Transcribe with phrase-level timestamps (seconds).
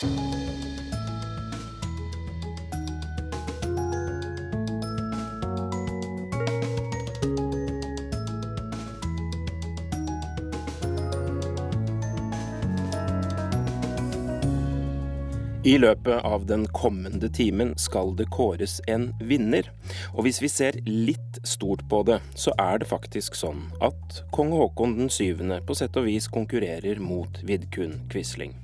[0.00, 0.06] I
[15.78, 19.68] løpet av den kommende timen skal det kåres en vinner.
[20.14, 24.56] Og hvis vi ser litt stort på det, så er det faktisk sånn at kong
[24.56, 28.56] Haakon den syvende på sett og vis konkurrerer mot Vidkun Quisling.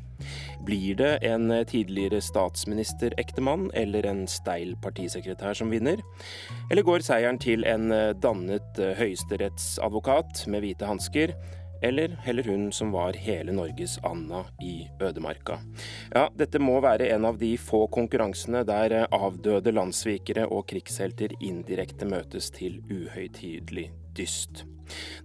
[0.66, 6.02] Blir det en tidligere statsministerektemann eller en steil partisekretær som vinner?
[6.70, 11.36] Eller går seieren til en dannet høyesterettsadvokat med hvite hansker?
[11.82, 15.58] eller heller hun som var hele Norges Anna i ødemarka.
[16.14, 22.08] Ja, dette må være en av de få konkurransene der avdøde landssvikere og krigshelter indirekte
[22.08, 24.64] møtes til uhøytidelig dyst.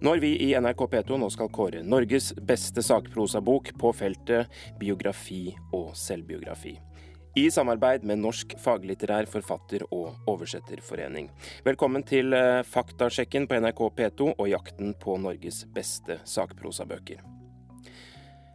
[0.02, 5.92] Når vi i NRK P2 nå skal kåre Norges beste sakprosabok på feltet biografi og
[5.98, 6.74] selvbiografi
[7.38, 11.30] i samarbeid med Norsk faglitterær forfatter- og oversetterforening.
[11.64, 17.22] Velkommen til eh, Faktasjekken på NRK P2 og jakten på Norges beste sakprosabøker.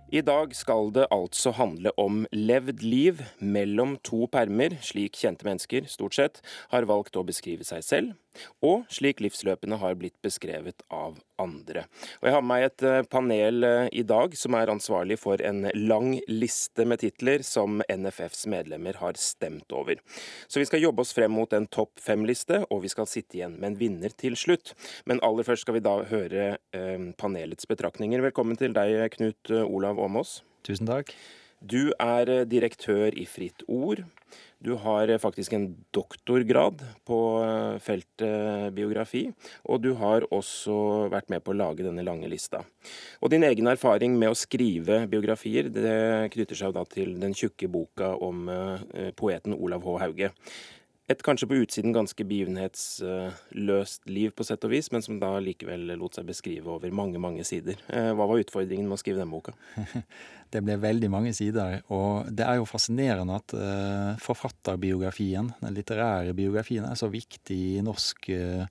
[0.07, 5.89] I dag skal det altså handle om levd liv mellom to permer, slik kjente mennesker,
[5.91, 6.39] stort sett,
[6.71, 8.13] har valgt å beskrive seg selv,
[8.65, 11.85] og slik livsløpene har blitt beskrevet av andre.
[12.21, 15.41] Og Jeg har med meg et eh, panel eh, i dag som er ansvarlig for
[15.45, 20.01] en lang liste med titler som NFFs medlemmer har stemt over.
[20.47, 23.57] Så vi skal jobbe oss frem mot en topp fem-liste, og vi skal sitte igjen
[23.59, 24.73] med en vinner til slutt.
[25.05, 28.25] Men aller først skal vi da høre eh, panelets betraktninger.
[28.29, 30.39] Velkommen til deg, Knut Olav Åmås.
[30.67, 31.13] Tusen takk.
[31.61, 34.03] Du er direktør i Fritt Ord.
[34.57, 39.27] Du har faktisk en doktorgrad på eh, feltet biografi,
[39.69, 42.63] og du har også vært med på å lage denne lange lista.
[43.21, 47.69] Og din egen erfaring med å skrive biografier det knytter seg da til den tjukke
[47.69, 49.99] boka om eh, poeten Olav H.
[50.01, 50.33] Hauge
[51.07, 55.93] et kanskje på utsiden ganske begivenhetsløst liv på sett og vis, men som da likevel
[55.95, 57.79] lot seg beskrive over mange, mange sider.
[57.87, 59.55] Eh, hva var utfordringen med å skrive den boka?
[60.47, 66.31] Det ble veldig mange sider, og det er jo fascinerende at uh, forfatterbiografien, den litterære
[66.37, 68.63] biografien, er så viktig i norsk uh,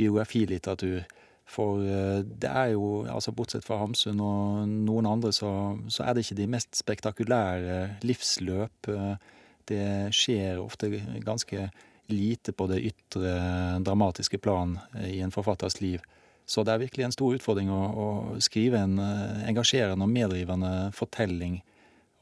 [0.00, 1.04] biografilitteratur.
[1.44, 1.84] For
[2.24, 5.50] det er jo, altså bortsett fra Hamsun og noen andre, så,
[5.92, 7.76] så er det ikke de mest spektakulære
[8.08, 8.88] livsløp.
[8.88, 9.20] Uh,
[9.68, 10.90] det skjer ofte
[11.24, 11.68] ganske
[12.08, 13.32] lite på det ytre,
[13.84, 16.00] dramatiske plan eh, i en forfatters liv.
[16.48, 18.06] Så det er virkelig en stor utfordring å, å
[18.44, 21.60] skrive en eh, engasjerende og meddrivende fortelling.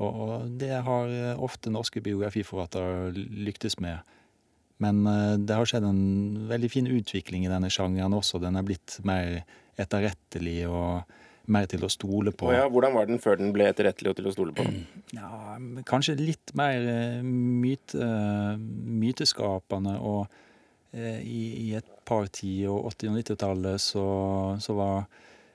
[0.02, 4.02] Og, og det har eh, ofte norske biografiforfattere lyktes med.
[4.82, 5.06] Men
[5.48, 8.36] det har skjedd en veldig fin utvikling i denne sjangeren også.
[8.42, 9.38] Den er blitt mer
[9.80, 11.14] etterrettelig og
[11.52, 12.50] mer til å stole på.
[12.54, 14.64] ja, hvordan var den før den ble etterrettelig og til å stole på?
[15.16, 15.56] Ja,
[15.88, 18.08] Kanskje litt mer eh, myte,
[18.58, 19.96] myteskapende.
[20.00, 20.26] Og
[20.96, 24.06] eh, i, i, et par tiår, 80- og 90-tallet, så,
[24.62, 25.06] så, var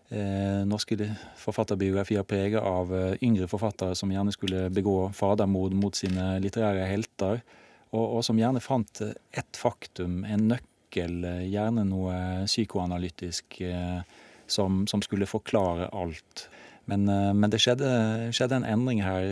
[0.09, 0.97] eh, norske
[1.41, 7.43] forfatterbiografier preget av eh, yngre forfattere som gjerne skulle begå fadermord mot sine litterære helter,
[7.91, 12.15] og, og som gjerne fant ett faktum, en nøkkel, gjerne noe
[12.47, 13.61] psykoanalytisk.
[13.67, 14.20] Eh,
[14.51, 16.49] som, som skulle forklare alt.
[16.85, 17.89] Men, eh, men det skjedde,
[18.35, 19.25] skjedde, en endring her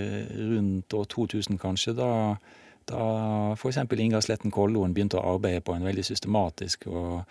[0.54, 2.12] rundt år 2000, kanskje, da,
[2.90, 3.04] da
[3.58, 3.82] f.eks.
[3.98, 7.24] Ingar Sletten Kolloen begynte å arbeide på en veldig systematisk og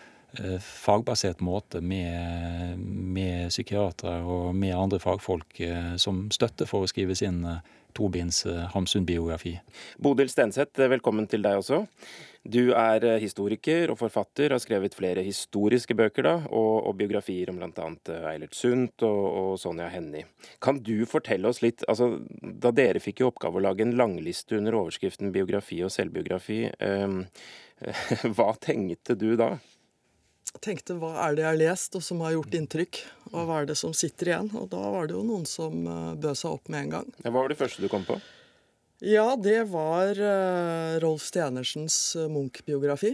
[0.60, 7.16] fagbasert måte med, med psykiatere og med andre fagfolk eh, som støtte for å skrive
[7.16, 7.62] sin eh,
[7.96, 9.58] tobinds eh, Hamsun-biografi.
[9.98, 11.84] Bodil Stenseth, velkommen til deg også.
[12.48, 17.50] Du er eh, historiker og forfatter, har skrevet flere historiske bøker da, og, og biografier
[17.52, 17.88] om bl.a.
[18.12, 20.28] Eh, Eilert Sundt og, og, Sonja Hennie.
[20.64, 24.60] Kan du fortelle oss litt, altså, Da dere fikk i oppgave å lage en langliste
[24.60, 27.18] under overskriften biografi og selvbiografi, eh,
[28.36, 29.56] hva tenkte du da?
[30.64, 32.98] Tenkte hva er det jeg har lest og som har gjort inntrykk,
[33.30, 34.50] og hva er det som sitter igjen?
[34.58, 37.08] Og da var det jo noen som eh, bød seg opp med en gang.
[37.22, 38.16] Hva var det første du kom på?
[39.04, 43.12] Ja, det var uh, Rolf Stenersens uh, Munch-biografi.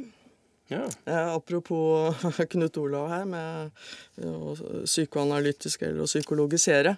[0.73, 0.87] Ja.
[1.05, 2.17] Apropos
[2.55, 3.75] Knut Olav her med
[4.25, 6.97] uh, psykoanalytisk eller å psykologisere.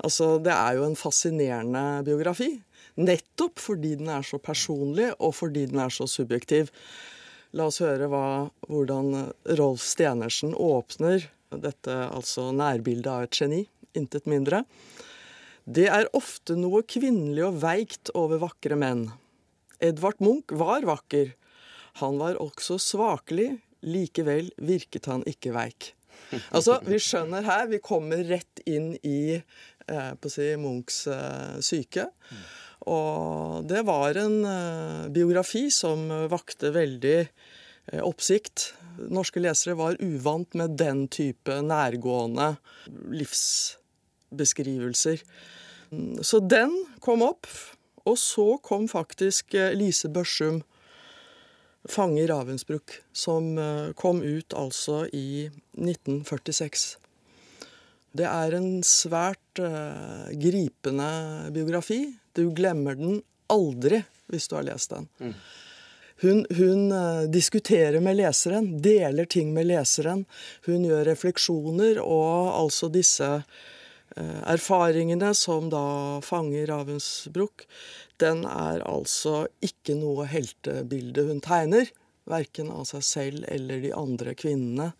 [0.00, 2.54] Altså, det er jo en fascinerende biografi.
[2.96, 6.72] Nettopp fordi den er så personlig, og fordi den er så subjektiv.
[7.54, 9.28] La oss høre hva, hvordan
[9.60, 13.60] Rolf Stenersen åpner dette altså nærbildet av et geni.
[13.94, 14.64] Intet mindre.
[15.64, 19.06] Det er ofte noe kvinnelig og veikt over vakre menn.
[19.78, 21.30] Edvard Munch var vakker.
[22.02, 23.52] Han var også svakelig,
[23.86, 25.92] likevel virket han ikke veik.
[26.50, 31.60] Altså, Vi skjønner her, vi kommer rett inn i eh, på å si, Munchs eh,
[31.62, 32.08] syke.
[32.90, 38.74] Og det var en uh, biografi som vakte veldig uh, oppsikt.
[39.10, 42.56] Norske lesere var uvant med den type nærgående
[43.14, 45.18] livsbeskrivelser.
[46.20, 47.46] Så den kom opp.
[48.04, 50.62] Og så kom faktisk uh, Lise Børsum,
[51.84, 53.58] 'Fange i Ravensbrück', som
[53.92, 57.03] kom ut altså i 1946.
[58.14, 61.10] Det er en svært uh, gripende
[61.54, 62.04] biografi.
[62.34, 63.20] Du glemmer den
[63.50, 65.08] aldri hvis du har lest den.
[65.18, 65.34] Mm.
[66.22, 70.24] Hun, hun uh, diskuterer med leseren, deler ting med leseren.
[70.68, 75.84] Hun gjør refleksjoner, og altså disse uh, erfaringene som da
[76.22, 77.66] fanger Ravensbrück,
[78.22, 81.90] den er altså ikke noe heltebilde hun tegner.
[82.30, 84.92] Verken av seg selv eller de andre kvinnene.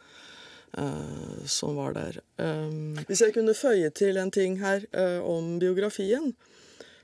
[0.78, 2.16] Uh, som var der.
[2.36, 6.32] Um, hvis jeg kunne føye til en ting her uh, om biografien,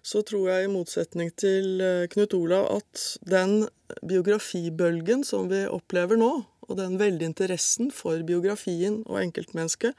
[0.03, 3.69] så tror jeg i motsetning til uh, Knut Olav at den
[4.03, 6.33] biografibølgen som vi opplever nå,
[6.67, 9.95] og den veldige interessen for biografien og enkeltmennesket,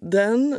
[0.00, 0.54] den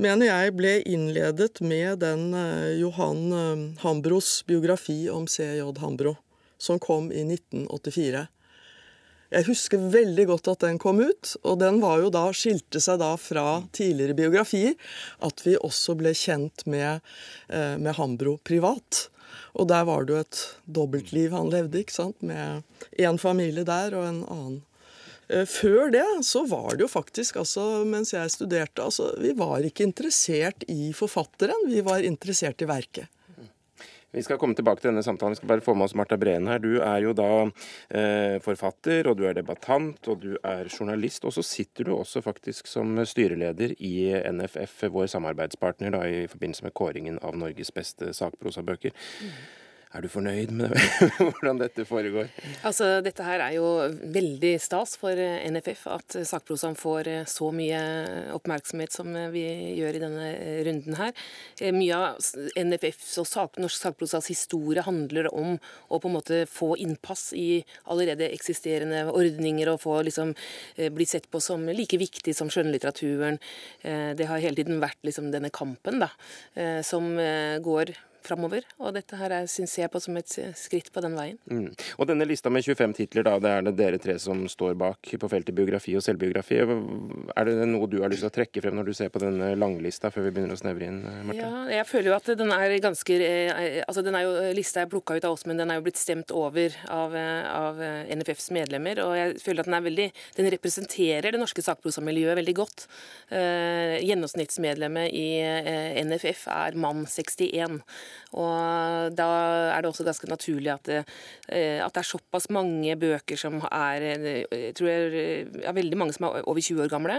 [0.00, 2.32] mener jeg ble innledet med den
[2.80, 5.64] Johan Hambros biografi om C.J.
[5.80, 6.14] Hambro,
[6.56, 8.24] som kom i 1984.
[9.30, 12.98] Jeg husker veldig godt at den kom ut, og den var jo da, skilte seg
[13.02, 14.74] da fra tidligere biografier.
[15.22, 16.98] At vi også ble kjent med,
[17.48, 19.06] eh, med Hambro privat.
[19.54, 22.18] Og der var det jo et dobbeltliv han levde, ikke sant?
[22.22, 22.62] med
[22.98, 24.58] én familie der og en annen.
[25.30, 29.62] Eh, før det så var det jo faktisk, altså mens jeg studerte altså Vi var
[29.62, 33.06] ikke interessert i forfatteren, vi var interessert i verket.
[34.10, 35.36] Vi skal komme tilbake til denne samtalen.
[35.36, 36.58] Vi skal bare få med oss Marta Breen her.
[36.62, 41.24] Du er jo da eh, forfatter, og du er debattant, og du er journalist.
[41.28, 43.94] Og så sitter du også faktisk som styreleder i
[44.34, 48.96] NFF, vår samarbeidspartner da, i forbindelse med kåringen av Norges beste sakprosabøker.
[49.22, 49.59] Mm.
[49.90, 50.70] Er du fornøyd med
[51.18, 52.28] hvordan dette foregår?
[52.62, 53.66] Altså, Dette her er jo
[54.14, 57.80] veldig stas for eh, NFF at sakprosaen får eh, så mye
[58.36, 59.42] oppmerksomhet som eh, vi
[59.80, 60.28] gjør i denne
[60.68, 61.10] runden her.
[61.74, 62.20] Mye av
[62.54, 67.64] NFFs og sak, norsk sakprosas historie handler om å på en måte få innpass i
[67.90, 70.36] allerede eksisterende ordninger og få liksom
[70.94, 73.40] bli sett på som like viktig som skjønnlitteraturen.
[73.82, 76.10] Det har hele tiden vært liksom denne kampen da,
[76.86, 77.12] som
[77.64, 77.92] går
[78.26, 78.66] framover.
[78.80, 81.38] Og dette her syns jeg på som et skritt på den veien.
[81.50, 81.70] Mm.
[81.98, 85.12] Og denne lista med 25 titler, da, det er det dere tre som står bak
[85.20, 86.60] på feltet biografi og selvbiografi.
[86.60, 89.52] Er det noe du har lyst til å trekke frem når du ser på denne
[89.58, 91.40] langlista, før vi begynner å snevre inn, Marte?
[91.40, 94.90] Ja, jeg føler jo at den er ganske eh, Altså den er jo, lista er
[94.90, 99.00] plukka ut av oss, men den er jo blitt stemt over av, av NFFs medlemmer.
[99.04, 102.86] Og jeg føler at den er veldig Den representerer det norske sakprosamiljøet veldig godt.
[103.34, 107.80] Eh, gjennomsnittsmedlemmet i eh, NFF er mann 61.
[108.38, 109.28] Og da
[109.74, 111.00] er det også ganske naturlig at det,
[111.48, 115.98] eh, at det er såpass mange bøker som er eh, Jeg tror jeg, er veldig
[115.98, 117.16] mange som er over 20 år gamle.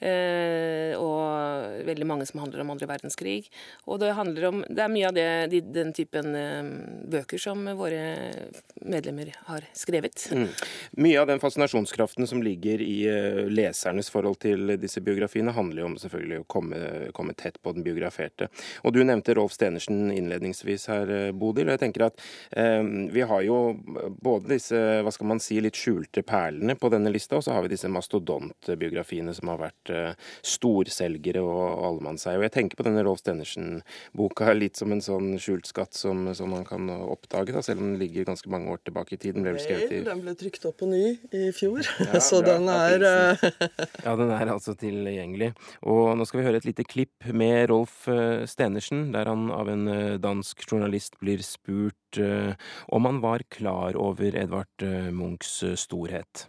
[0.00, 3.48] Eh, og veldig mange som handler om andre verdenskrig.
[3.86, 6.34] Og det om Det er mye av det, den typen
[7.10, 8.34] bøker som våre
[8.84, 10.28] medlemmer har skrevet.
[10.32, 10.48] Mm.
[11.00, 12.98] Mye av den fascinasjonskraften som ligger i
[13.48, 16.80] lesernes forhold til disse biografiene, handler jo om selvfølgelig å komme,
[17.16, 18.50] komme tett på den biograferte.
[18.84, 21.68] Og du nevnte Rolf Stenersen innledningsvis her, eh, Bodil.
[21.68, 22.20] og jeg tenker at
[22.56, 22.82] eh,
[23.12, 23.58] Vi har jo
[24.20, 27.64] både disse hva skal man si, litt skjulte perlene på denne lista, og så har
[27.64, 32.38] vi disse mastodontbiografiene som har vært eh, storselgere og allemannseie.
[32.38, 36.52] Og jeg tenker på denne Rolf Stenersen-boka litt som en sånn skjult skatt som, som
[36.54, 39.44] man kan oppdage, da, selv om den ligger ganske mange år tilbake i tiden.
[39.44, 41.04] Ble Nei, den ble trykt opp på ny
[41.36, 43.44] i fjor, ja, så den er eh,
[44.06, 45.52] Ja, den er altså tilgjengelig.
[45.86, 49.70] Og nå skal vi høre et lite klipp med Rolf eh, Stenersen, der han av
[49.72, 49.86] en
[50.22, 52.54] dansk journalist blir spurt eh,
[52.88, 56.46] om han var klar over Edvard eh, Munchs eh, storhet.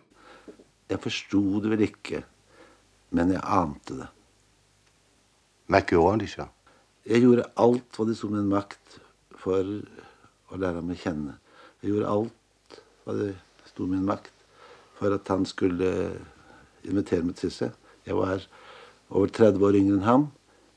[0.91, 2.23] Jeg forsto det vel ikke,
[3.15, 4.09] men jeg ante det.
[5.71, 6.47] Hva gjorde de ikke?
[7.07, 8.97] Jeg gjorde alt hva det sto min makt
[9.41, 9.63] for
[10.51, 11.37] å lære ham å kjenne.
[11.81, 13.31] Jeg gjorde alt hva det
[13.71, 14.45] sto min makt
[14.99, 15.89] for at han skulle
[16.85, 17.71] invitere meg til seg.
[18.05, 18.43] Jeg var
[19.09, 20.27] over 30 år yngre enn ham.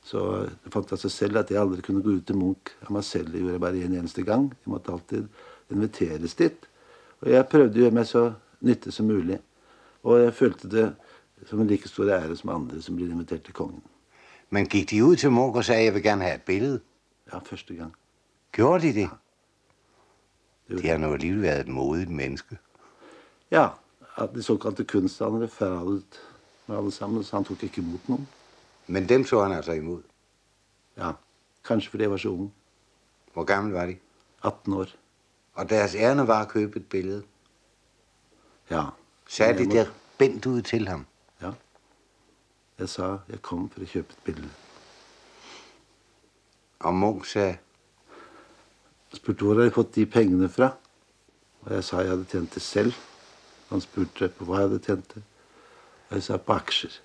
[0.05, 3.05] Så det fant seg selv at jeg aldri kunne gå ut til Munch av meg
[3.07, 3.31] selv.
[3.33, 4.51] Det gjorde jeg bare en eneste gang.
[4.53, 5.25] Jeg måtte alltid
[5.73, 6.67] inviteres dit.
[7.23, 8.25] Og jeg prøvde å gjøre meg så
[8.65, 9.39] nyttig som mulig.
[10.05, 10.85] Og jeg følte det
[11.49, 13.81] som en like stor ære som andre som blir invitert til kongen.
[14.53, 16.77] Men gikk de ut til Munch og sa jeg vil gjerne ha et bilde?
[17.31, 17.95] Ja, første gang.
[18.53, 19.09] Gjorde de det?
[19.09, 19.17] Ja.
[20.69, 22.61] det de har nå alligevel vært et modig menneske.
[23.51, 23.71] Ja.
[24.15, 26.21] At de såkalte kunsthandlere fradet
[26.67, 28.29] med alle sammen, så han tok ikke imot noen.
[28.87, 30.03] Men dem så han altså imod.
[30.97, 31.11] Ja.
[31.65, 32.53] Kanskje fordi jeg var så ung.
[33.33, 33.97] Hvor gammel var de?
[34.43, 34.85] 18 år.
[35.53, 37.23] Og deres ærne var å købe et billede?
[38.69, 38.83] Ja.
[39.27, 41.05] Sa de der bindt ud til ham?
[41.41, 41.51] Ja.
[42.79, 44.49] Jeg sa jeg kom for å kjøpe et bilde.
[46.79, 47.53] Og Munch sa
[49.15, 50.73] Spurte hvor jeg hadde fått de pengene fra.
[51.63, 52.97] Og jeg sa jeg hadde tjent det selv.
[53.69, 55.23] Han spurte på hva jeg hadde tjent det.
[56.09, 56.97] Og jeg sa på aksjer.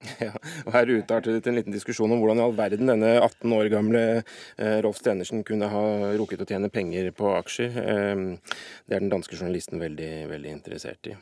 [0.24, 0.32] Ja,
[0.64, 3.52] og Her utartet det til en liten diskusjon om hvordan i all verden denne 18
[3.56, 5.84] år gamle eh, Rolf Stenersen kunne ha
[6.16, 7.80] rukket å tjene penger på aksjer.
[7.84, 8.54] Eh,
[8.88, 11.16] det er den danske journalisten veldig, veldig interessert i.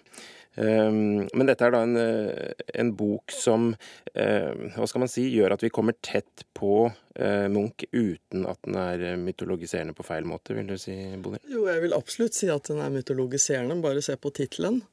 [0.58, 3.70] Eh, men dette er da en, eh, en bok som
[4.14, 8.76] eh, hva skal man si, gjør at vi kommer tett på Munch uten at den
[8.78, 11.40] er mytologiserende på feil måte, vil du si, Bodil?
[11.50, 13.74] Jo, jeg vil absolutt si at den er mytologiserende.
[13.82, 14.84] Bare se på tittelen.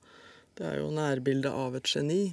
[0.58, 2.24] Det er jo nærbildet av et geni.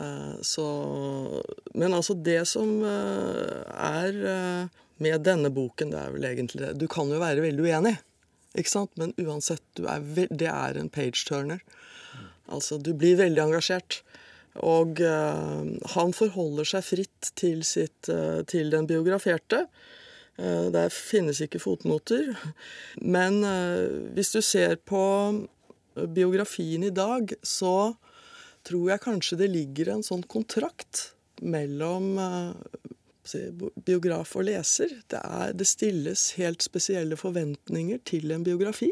[0.00, 1.42] Eh, så
[1.74, 6.74] Men altså, det som eh, er eh, med denne boken, det er vel egentlig det
[6.80, 7.96] Du kan jo være veldig uenig,
[8.58, 8.92] ikke sant?
[8.98, 11.62] Men uansett, er det er en page-turner.
[12.46, 14.02] Altså, du blir veldig engasjert.
[14.62, 18.06] Og han forholder seg fritt til, sitt,
[18.46, 19.64] til den biograferte.
[20.38, 22.36] Der finnes ikke fotnoter.
[23.02, 23.42] Men
[24.14, 25.02] hvis du ser på
[26.14, 27.96] biografien i dag, så
[28.64, 31.10] tror jeg kanskje det ligger en sånn kontrakt
[31.44, 32.52] mellom uh,
[33.84, 34.92] biograf og leser.
[35.10, 38.90] Det, er, det, stilles helt spesielle forventninger til en biografi.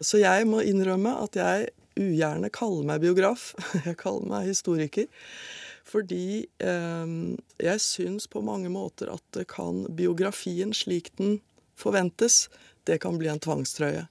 [0.00, 3.54] Så jeg må innrømme at jeg ugjerne kaller meg biograf.
[3.88, 5.08] Jeg kaller meg historiker.
[5.86, 7.10] Fordi eh,
[7.62, 11.38] jeg syns på mange måter at kan biografien slik den
[11.78, 12.48] forventes,
[12.90, 14.08] det kan bli en tvangstrøye.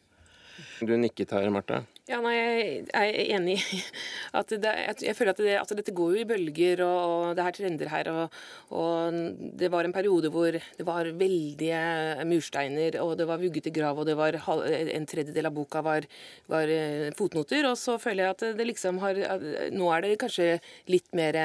[0.80, 1.84] Du nikket her, Martha.
[2.06, 3.80] Ja, nei, Jeg er enig i
[4.40, 7.56] at det, jeg føler at, det, at dette går jo i bølger, og, det er
[7.58, 8.10] trender her.
[8.12, 8.36] Og,
[8.78, 9.18] og,
[9.58, 11.80] Det var en periode hvor det var veldige
[12.30, 16.06] mursteiner, og det var vugget i grav, og det var en tredjedel av boka var,
[16.52, 17.66] var eh, fotnoter.
[17.72, 19.24] Og så føler jeg at det liksom har
[19.74, 20.60] Nå er det kanskje
[20.92, 21.42] litt mer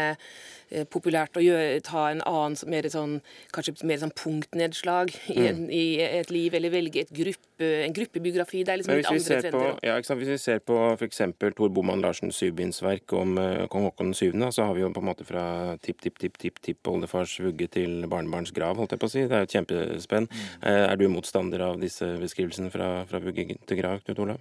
[0.93, 3.17] populært å gjøre, ta en annen, mer sånn,
[3.55, 5.73] kanskje mer sånn punktnedslag i, en, mm.
[5.75, 5.85] i,
[6.21, 8.63] et liv, eller velge et gruppe, en gruppebiografi.
[8.67, 9.75] Det er liksom litt andre trender.
[9.75, 11.23] På, ja, Hvis vi ser på f.eks.
[11.59, 15.11] Tor Boman Larsens syvbindsverk om uh, kong Haakon 7., så har vi jo på en
[15.11, 15.45] måte fra
[15.83, 19.27] tipp-tipp-tipp-tipp-oldefars vugge til barnebarns grav, holdt jeg på å si.
[19.27, 20.31] Det er jo et kjempespenn.
[20.31, 20.47] Mm.
[20.63, 24.41] Uh, er du motstander av disse beskrivelsene fra, fra vugge til grav, Knut Olav?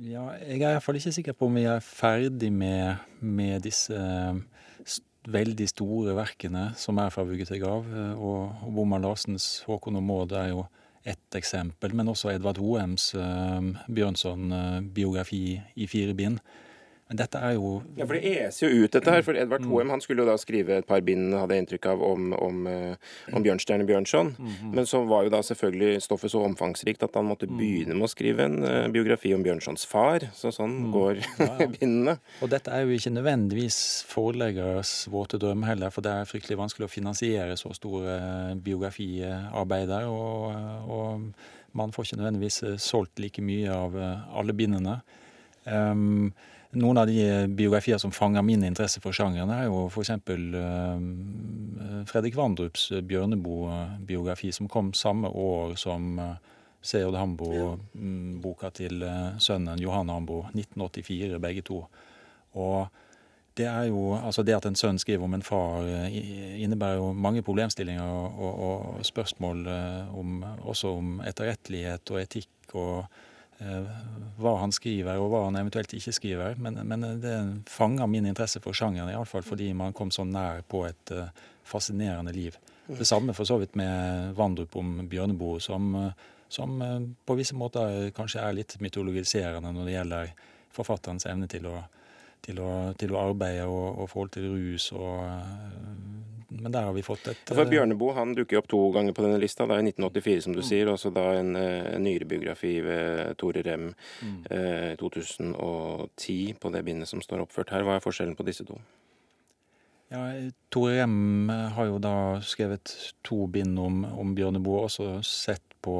[0.00, 3.96] Ja, jeg er iallfall ikke sikker på om vi er ferdig med, med disse
[5.28, 7.88] veldig store verkene som er fra vugge til grav.
[7.88, 10.66] Eh, og, Boman Larsens 'Håkon og Maud' er jo
[11.04, 16.38] ett eksempel, men også Edvard Hoems uh, Bjørnson-biografi i fire bind.
[17.10, 19.24] Men dette er jo Ja, for det eser jo ut, dette her.
[19.26, 19.70] For Edvard mm.
[19.72, 22.60] Hoem han skulle jo da skrive et par bind, hadde jeg inntrykk av, om, om,
[22.70, 24.30] eh, om Bjørnstjerne Bjørnson.
[24.38, 24.74] Mm -hmm.
[24.76, 27.56] Men så var jo da selvfølgelig stoffet så omfangsrikt at han måtte mm.
[27.58, 30.28] begynne med å skrive en uh, biografi om Bjørnsons far.
[30.34, 30.92] Så sånn mm.
[30.92, 31.66] går ja, ja.
[31.80, 32.18] bindene.
[32.42, 36.86] Og dette er jo ikke nødvendigvis forleggers våte drøm heller, for det er fryktelig vanskelig
[36.86, 40.06] å finansiere så store biografiarbeider.
[40.06, 40.54] Og,
[40.86, 41.32] og
[41.72, 43.98] man får ikke nødvendigvis solgt like mye av
[44.30, 45.00] alle bindene.
[45.66, 46.32] Um,
[46.78, 50.12] noen av de biografier som fanger min interesse for sjangeren, er jo f.eks.
[50.30, 56.16] Uh, Fredrik Vandrups Bjørneboe-biografi, som kom samme år som
[56.80, 61.82] Seod Hambo-boka til uh, sønnen Johan Hambo, 1984, begge to.
[62.54, 62.86] Og
[63.58, 67.42] det er jo, altså det at en sønn skriver om en far, innebærer jo mange
[67.44, 69.66] problemstillinger og, og, og spørsmål
[70.16, 70.38] om,
[70.70, 73.29] også om etterrettelighet og etikk og Eh,
[74.40, 76.58] hva han skriver, og hva han eventuelt ikke skriver.
[76.62, 77.36] Men, men det
[77.70, 81.28] fanger min interesse for sjangeren, iallfall fordi man kom så nær på et uh,
[81.68, 82.56] fascinerende liv.
[82.90, 85.92] Det samme for så vidt med Vandrup om Bjørneboe, som,
[86.48, 90.34] som uh, på visse måter kanskje er litt mytologiserende når det gjelder
[90.74, 91.76] forfatterens evne til å,
[92.46, 95.20] til å, til å arbeide og, og forhold til rus og
[96.60, 99.24] men der har vi fått et For eh, Bjørneboe han dukker opp to ganger på
[99.24, 99.66] denne lista.
[99.68, 102.74] Det er i 1984, som du sier, og så da en, eh, en nyere biografi
[102.84, 104.40] ved Tore Rem mm.
[104.52, 107.86] eh, 2010 på det bindet som står oppført her.
[107.86, 108.78] Hva er forskjellen på disse to?
[110.10, 110.26] Ja,
[110.74, 112.14] Tore Rem har jo da
[112.44, 112.92] skrevet
[113.26, 115.96] to bind om, om Bjørneboe, også sett på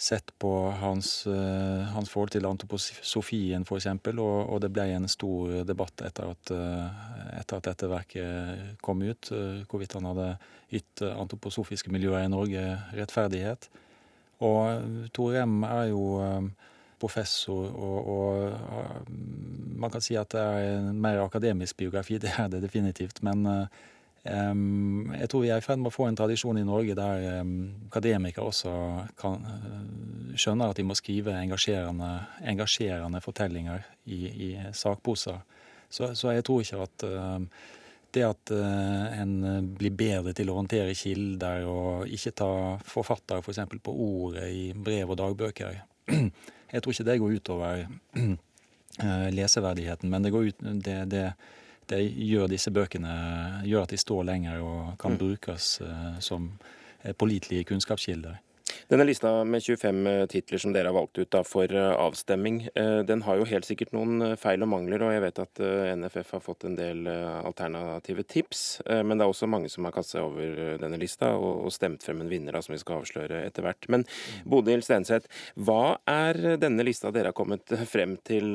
[0.00, 5.60] sett på hans, uh, hans forhold til antroposofien, f.eks., og, og det ble en stor
[5.68, 7.02] debatt etter at, uh,
[7.36, 10.30] etter at dette verket kom ut, uh, hvorvidt han hadde
[10.72, 12.64] gitt antroposofiske miljøer i Norge
[12.96, 13.68] rettferdighet.
[14.46, 16.04] Og Tore M er jo
[17.00, 19.10] professor, og, og,
[19.80, 23.20] man kan si at det er en mer akademisk biografi, det er det definitivt.
[23.26, 23.44] men
[24.20, 27.40] jeg tror vi er i ferd med å få en tradisjon i Norge der
[27.88, 28.72] akademikere også
[29.16, 29.46] kan,
[30.36, 32.10] skjønner at de må skrive engasjerende,
[32.52, 35.40] engasjerende fortellinger i, i sakposer.
[35.88, 37.06] Så, så, jeg tror ikke at
[38.12, 42.52] det at en blir bedre til å håndtere kilder og ikke ta
[42.84, 43.62] forfattere f.eks.
[43.64, 45.80] For på ordet i brev og dagbøker
[46.72, 47.86] Jeg tror ikke det går utover
[49.38, 51.24] leseverdigheten, men det, ut, det, det
[51.90, 53.14] det gjør disse bøkene
[53.66, 55.18] gjør at de står lenger og kan mm.
[55.18, 56.50] brukes eh, som
[57.02, 58.38] eh, pålitelige kunnskapskilder.
[58.88, 62.62] Denne lista med 25 eh, titler som dere har valgt ut da, for avstemming,
[63.06, 65.60] den har jo helt sikkert noen feil og mangler, og jeg vet at
[66.00, 68.62] NFF har fått en del alternative tips.
[68.86, 72.22] Men det er også mange som har kastet seg over denne lista og stemt frem
[72.24, 73.88] en vinner da, som vi skal avsløre etter hvert.
[73.92, 74.06] Men
[74.48, 78.54] Bodil Stenseth, hva er denne lista dere har kommet frem til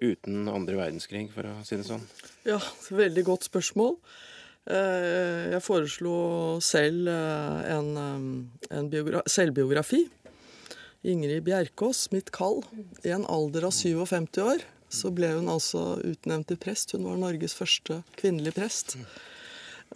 [0.00, 2.04] uten andre verdenskrig, for å si det sånn?
[2.48, 2.60] Ja,
[2.90, 3.96] veldig godt spørsmål.
[4.70, 6.14] Eh, jeg foreslo
[6.62, 8.90] selv eh, en, eh, en
[9.26, 10.04] selvbiografi.
[11.10, 12.62] Ingrid Bjerkås, mitt kall.
[13.02, 16.94] I en alder av 57 år så ble hun altså utnevnt til prest.
[16.94, 18.96] Hun var Norges første kvinnelige prest.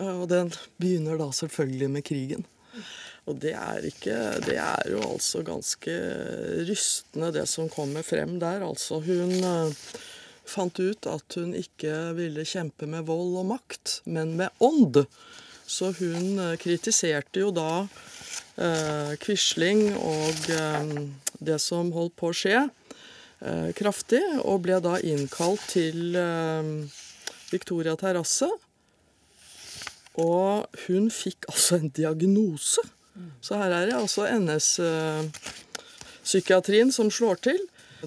[0.01, 0.51] Og den
[0.81, 2.47] begynner da selvfølgelig med krigen.
[3.31, 5.93] Og det er, ikke, det er jo altså ganske
[6.69, 8.65] rystende, det som kommer frem der.
[8.67, 9.35] Altså hun
[10.49, 15.05] fant ut at hun ikke ville kjempe med vold og makt, men med ånd.
[15.67, 17.87] Så hun eh, kritiserte jo da
[18.61, 20.85] eh, Quisling og eh,
[21.41, 22.69] det som holdt på å skje,
[23.41, 26.63] eh, kraftig, og ble da innkalt til eh,
[27.53, 28.49] Victoria terrasse.
[30.21, 32.81] Og hun fikk altså en diagnose.
[33.43, 37.59] Så her er det altså NS-psykiatrien eh, som slår til.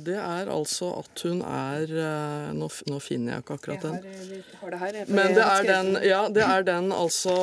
[0.06, 4.02] Det er altså at hun er eh, Nå, nå finner jeg ikke akkurat den.
[4.02, 5.00] Det her.
[5.08, 7.38] Men det er den, ja, det er den altså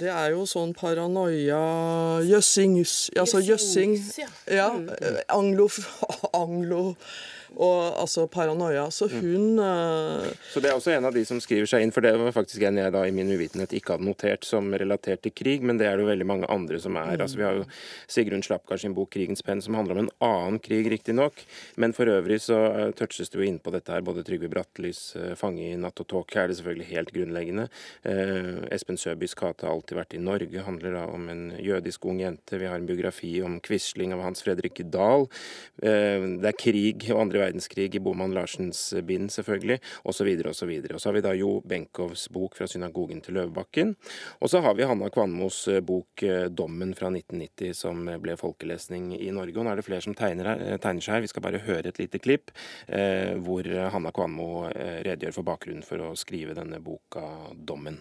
[0.00, 1.60] det er jo sånn paranoia
[2.24, 2.78] Jøssing
[3.20, 3.98] Altså jøssing.
[4.48, 4.70] Ja.
[4.72, 4.88] Mm.
[5.28, 5.68] Anglo...
[6.32, 6.84] anglo
[7.56, 8.86] og altså paranoia.
[8.90, 9.16] Så mm.
[9.20, 10.30] hun mm.
[10.52, 12.62] Så det er også en av de som skriver seg inn, for det var faktisk
[12.66, 15.88] en jeg da i min uvitenhet ikke hadde notert som relatert til krig, men det
[15.88, 17.16] er det jo veldig mange andre som er.
[17.16, 17.24] Mm.
[17.24, 17.66] Altså Vi har jo
[18.10, 21.44] Sigrun Slapgard sin bok 'Krigens penn', som handler om en annen krig, riktignok.
[21.76, 24.04] Men for øvrig så uh, touches det jo inn på dette her.
[24.06, 27.68] Både Trygve Brattelis uh, 'Fange i natt og tåke' er det selvfølgelig helt grunnleggende.
[28.70, 32.58] Espen Søbys 'Kate har alltid vært i Norge' handler da om en jødisk ung jente.
[32.58, 35.28] Vi har en biografi om Quisling av Hans Fredrik Dahl.
[35.80, 40.30] det er krig og andre verdenskrig i Boman Larsens bind, selvfølgelig, osv.
[40.52, 40.72] osv.
[40.94, 43.94] Og så har vi da Jo Benkows bok 'Fra synagogen til Løvebakken'.
[44.40, 49.14] Og så har vi Hanna Kvanmos eh, bok eh, 'Dommen' fra 1990, som ble folkelesning
[49.20, 49.58] i Norge.
[49.58, 51.20] Og nå er det flere som tegner, eh, tegner seg her.
[51.20, 52.50] Vi skal bare høre et lite klipp
[52.88, 58.00] eh, hvor Hanna Kvanmo redegjør for bakgrunnen for å skrive denne boka 'Dommen'.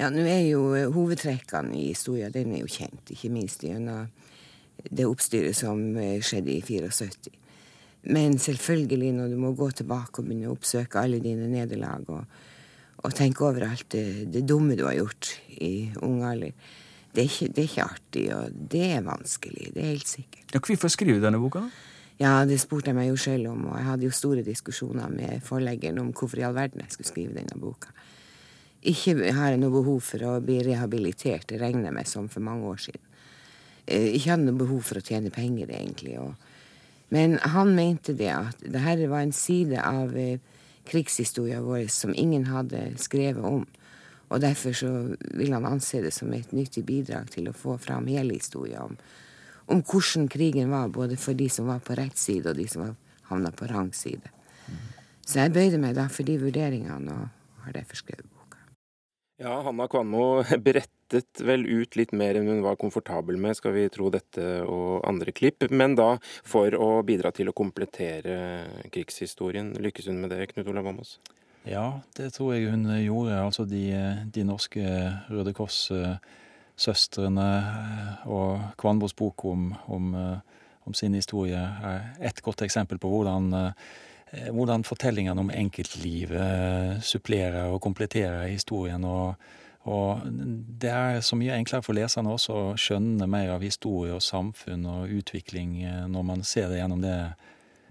[0.00, 4.08] Ja, nå er jo hovedtrekkene i historien den er jo kjent, ikke minst gjennom
[4.90, 5.78] det oppstyret som
[6.24, 7.41] skjedde i 74.
[8.02, 12.24] Men selvfølgelig, når du må gå tilbake og begynne å oppsøke alle dine nederlag og,
[13.02, 15.30] og tenke over alt det, det, dumme du har gjort
[15.62, 16.54] i ung alder,
[17.12, 19.70] det er, ikke, det er, ikke, artig, og det er vanskelig.
[19.74, 20.46] Det er helt sikkert.
[20.54, 21.66] Ja, hvorfor skriver du denne boka?
[22.18, 25.44] Ja, det spurte jeg meg jo selv om, og jeg hadde jo store diskusjoner med
[25.44, 27.92] forleggeren om hvorfor i all verden jeg skulle skrive denne boka.
[28.88, 32.42] Ikke har jeg noe behov for å bli rehabilitert, det regner jeg med som for
[32.42, 33.04] mange år siden.
[33.86, 36.16] Eh, ikke hadde noe behov for å tjene penger, egentlig.
[36.18, 36.34] og
[37.12, 40.40] men han mente det at dette var en side av eh,
[40.88, 43.66] krigshistoria vår som ingen hadde skrevet om.
[44.32, 44.92] Og derfor så
[45.36, 48.96] vil han anse det som et nyttig bidrag til å få fram hele historia om,
[49.68, 52.94] om hvordan krigen var, både for de som var på rett side, og de som
[53.28, 54.32] havna på rang side.
[55.20, 58.64] Så jeg bøyde meg da for de vurderingene, og har derfor skrevet boka.
[59.36, 63.72] Ja, Hanna Kvanmo beretter hentet vel ut litt mer enn hun var komfortabel med, skal
[63.72, 65.62] vi tro dette og andre klipp.
[65.70, 69.74] Men da for å bidra til å komplettere krigshistorien.
[69.80, 71.18] Lykkes hun med det, Knut Olav Åmås?
[71.64, 73.42] Ja, det tror jeg hun gjorde.
[73.42, 73.92] Altså de,
[74.32, 74.82] de norske
[75.30, 77.50] Røde Kors-søstrene
[78.26, 80.14] og Kvanbos bok om, om,
[80.86, 83.52] om, sin historie er et godt eksempel på hvordan
[84.32, 89.04] hvordan fortellingene om enkeltlivet supplerer og kompletterer historien.
[89.04, 89.36] og
[89.82, 90.22] og
[90.82, 94.84] det er så mye enklere for leserne også å skjønne mer av historie og samfunn
[94.86, 97.16] og utvikling eh, når man ser det gjennom det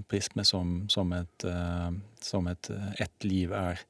[0.08, 1.92] prismet som, som, et, uh,
[2.24, 3.84] som et, ett liv er.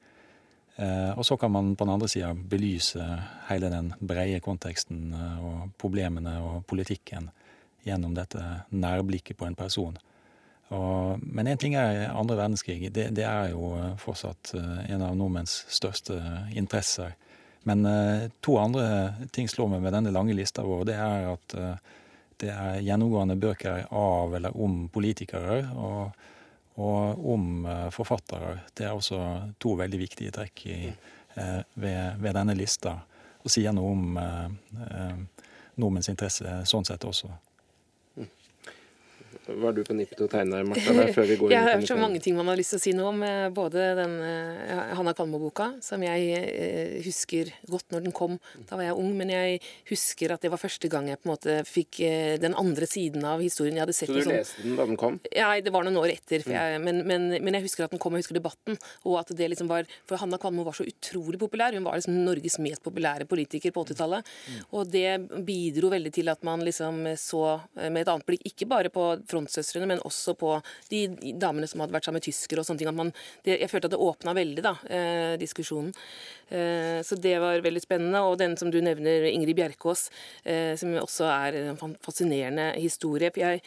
[1.16, 3.04] Og så kan man på den andre sida belyse
[3.48, 7.30] hele den breie konteksten og problemene og politikken
[7.86, 9.96] gjennom dette nærblikket på en person.
[10.72, 12.88] Og, men én ting er andre verdenskrig.
[12.92, 16.18] Det, det, er jo fortsatt en av nordmenns største
[16.56, 17.16] interesser.
[17.68, 17.86] Men
[18.42, 20.84] to andre ting slår meg med denne lange lista vår.
[20.88, 21.54] Det er at
[22.42, 25.62] det er gjennomgående bøker av eller om politikere.
[25.76, 26.22] og
[26.74, 28.58] og om forfattere.
[28.74, 29.18] Det er også
[29.60, 30.78] to veldig viktige trekk i,
[31.34, 32.94] ved, ved, denne lista.
[33.42, 34.16] Og sier noe om
[35.76, 37.28] nordmenns interesse sånn sett også.
[39.46, 40.92] Var du på nippet til å tegne Martha?
[41.14, 42.92] før vi går Jeg har hørt så mange ting man har lyst til å si
[42.94, 43.22] noe om.
[43.26, 48.36] Eh, både den uh, Hanna Kalmo-boka, som jeg uh, husker godt når den kom.
[48.68, 49.58] Da var jeg ung, men jeg
[49.90, 53.26] husker at det var første gang jeg på en måte fikk uh, den andre siden
[53.26, 53.80] av historien.
[53.80, 55.18] Jeg hadde sett så du sånn, leste den da den kom?
[55.34, 56.46] Ja, det var noen år etter.
[56.46, 58.78] Jeg, men, men, men, jeg husker at den kom, jeg husker debatten.
[59.08, 61.74] og at det liksom var, For Hanna Kalmo var så utrolig populær.
[61.74, 64.32] Hun var liksom Norges mest populære politiker på 80-tallet.
[64.70, 68.92] Og det bidro veldig til at man liksom så med et annet blikk, ikke bare
[68.92, 70.54] på frontsøstrene, men også på
[70.92, 71.06] de
[71.40, 72.92] damene som hadde vært sammen med tyskere og sånne ting.
[72.96, 73.14] Man,
[73.46, 75.92] det, jeg følte at det åpna veldig, da, eh, diskusjonen.
[76.52, 78.20] Eh, så det var veldig spennende.
[78.26, 80.10] Og den som du nevner, Ingrid Bjerkås,
[80.44, 83.30] eh, som også er en fascinerende historie.
[83.32, 83.62] Jeg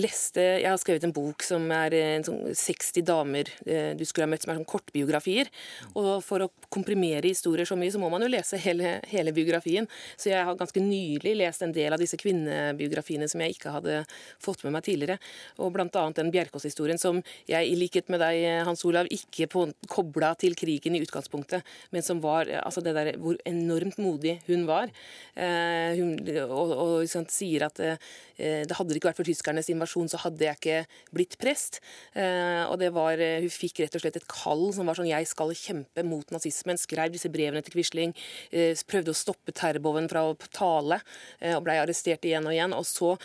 [0.00, 4.26] leste Jeg har skrevet en bok som er en sånn 60 damer eh, du skulle
[4.26, 5.48] ha møtt, som er sånn kortbiografier.
[5.94, 9.88] Og for å komprimere historier så mye, så må man jo lese hele, hele biografien.
[10.16, 14.02] Så jeg har ganske nylig lest en del av disse kvinnebiografiene som jeg ikke hadde
[14.42, 15.18] fått med meg tidligere.
[15.62, 15.88] Og bl.a.
[16.16, 19.48] den Bjerkås-historien som jeg, i likhet med deg, Hans Olav, ikke
[19.88, 24.66] kobla til krigen i utgangspunktet, men som var altså det der, hvor enormt modig hun
[24.68, 24.92] var.
[25.36, 26.14] Eh, hun,
[26.46, 27.96] og, og liksom, sier at eh,
[28.36, 30.80] det hadde det ikke vært for tyskernes invasjon, så hadde jeg ikke
[31.16, 31.80] blitt prest.
[32.12, 35.08] Eh, og det var, eh, Hun fikk rett og slett et kall som var sånn
[35.08, 36.78] 'jeg skal kjempe mot nazismen'.
[36.78, 38.14] Skrev disse brevene til Quisling.
[38.52, 41.00] Eh, prøvde å stoppe Terboven fra å tale,
[41.40, 42.72] eh, og blei arrestert igjen og igjen.
[42.74, 43.18] og så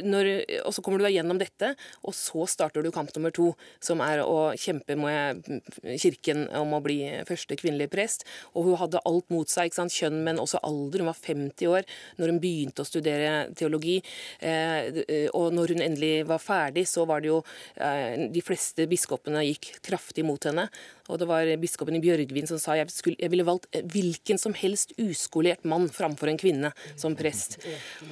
[0.00, 0.28] når,
[0.64, 1.74] og så kommer du deg gjennom dette,
[2.08, 3.50] og så starter du kamp nummer to,
[3.82, 5.42] som er å kjempe med
[6.00, 8.24] kirken om å bli første kvinnelige prest.
[8.54, 9.92] Og hun hadde alt mot seg, ikke sant?
[9.92, 11.02] kjønn, men også alder.
[11.02, 13.98] Hun var 50 år når hun begynte å studere teologi.
[14.40, 17.42] Eh, og når hun endelig var ferdig, så var det jo
[17.76, 20.68] eh, De fleste biskopene gikk kraftig mot henne.
[21.10, 24.54] Og det var biskopen i Bjørgvin som sa jeg, skulle, jeg ville valgt hvilken som
[24.56, 27.58] helst uskolert mann framfor en kvinne som prest.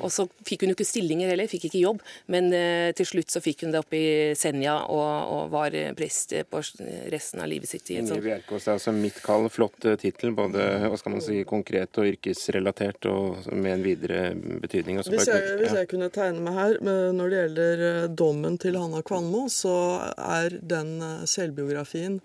[0.01, 3.33] Og så fikk hun jo ikke stillinger heller, fikk ikke jobb, men uh, til slutt
[3.33, 4.05] så fikk hun det opp i
[4.39, 6.63] Senja og, og, var prest på
[7.11, 7.91] resten av livet sitt.
[7.91, 11.41] I Ingrid Bjerkås, det er altså mitt kall, flott tittel, både hva skal man si,
[11.49, 14.21] konkret og yrkesrelatert, og med en videre
[14.63, 15.01] betydning.
[15.01, 16.79] Hvis jeg, hvis, jeg, kunne tegne meg her,
[17.17, 17.85] når det gjelder
[18.21, 19.75] dommen til Hanna Kvanmo, så
[20.15, 20.99] er den
[21.31, 22.21] selvbiografien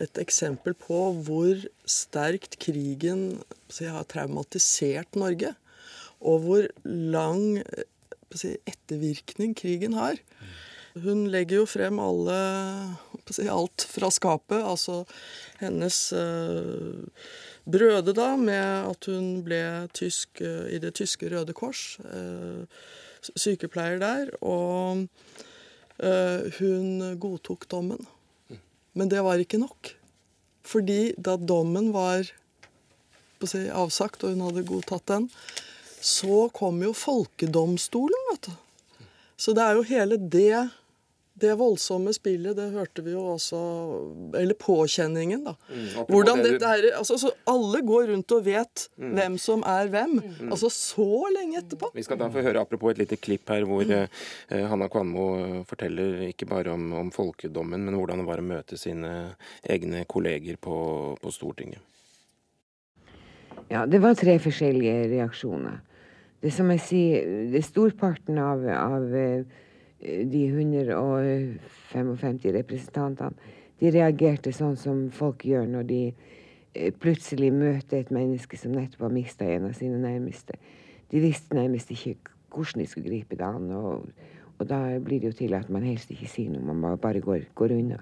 [0.00, 3.42] et eksempel på hvor sterkt krigen
[3.80, 5.52] har traumatisert Norge.
[6.22, 7.60] Og hvor lang
[8.40, 10.16] ettervirkning krigen har.
[10.92, 12.38] Hun legger jo frem alle,
[13.48, 14.60] alt fra skapet.
[14.60, 15.02] Altså
[15.60, 17.02] hennes uh,
[17.64, 19.62] brøde, da, med at hun ble
[19.96, 21.98] tysk uh, i det tyske Røde Kors.
[23.36, 24.32] Sykepleier der.
[24.42, 25.06] Og
[26.58, 28.00] hun godtok dommen.
[28.98, 29.94] Men det var ikke nok.
[30.66, 32.28] Fordi da dommen var
[33.48, 35.28] si, avsagt, og hun hadde godtatt den,
[36.02, 39.06] så kom jo folkedomstolen, vet du.
[39.38, 40.68] Så det er jo hele det
[41.42, 43.58] det voldsomme spillet, det hørte vi jo også
[44.38, 45.54] Eller påkjenningen, da.
[45.68, 49.12] Mm, Hvordan dette er, altså, så Alle går rundt og vet mm.
[49.18, 50.18] hvem som er hvem.
[50.22, 50.50] Mm.
[50.50, 51.92] Altså så lenge etterpå.
[51.96, 54.08] Vi skal da få høre apropos et lite klipp her hvor mm.
[54.54, 58.46] eh, Hanna Kvanmo eh, forteller ikke bare om, om, folkedommen, men hvordan det var å
[58.46, 59.12] møte sine
[59.68, 60.76] egne kolleger på,
[61.20, 61.82] på Stortinget.
[63.72, 65.80] Ja, det var tre forskjellige reaksjoner.
[66.42, 69.60] Det som jeg sier, det storparten av, av eh,
[70.02, 73.38] de 155 representantene,
[73.82, 79.02] de reagerte sånn som folk gjør når de eh, plutselig møter et menneske som nettopp
[79.08, 80.54] har mista en av sine nærmeste.
[81.10, 82.14] De visste nærmest ikke
[82.52, 83.70] hvordan de skulle gripe det an.
[83.74, 84.06] Og,
[84.58, 87.48] og, da blir det jo til at man helst ikke sier noe, man bare går,
[87.58, 87.98] går unna.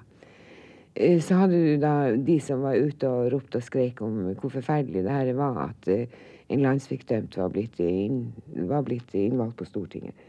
[0.94, 4.52] Eh, så hadde du da de som var ute og ropte og skrek om hvor
[4.52, 8.32] forferdelig det her var, at eh, en landssvikdømt var blitt, inn,
[8.68, 10.28] var blitt innvalgt på Stortinget.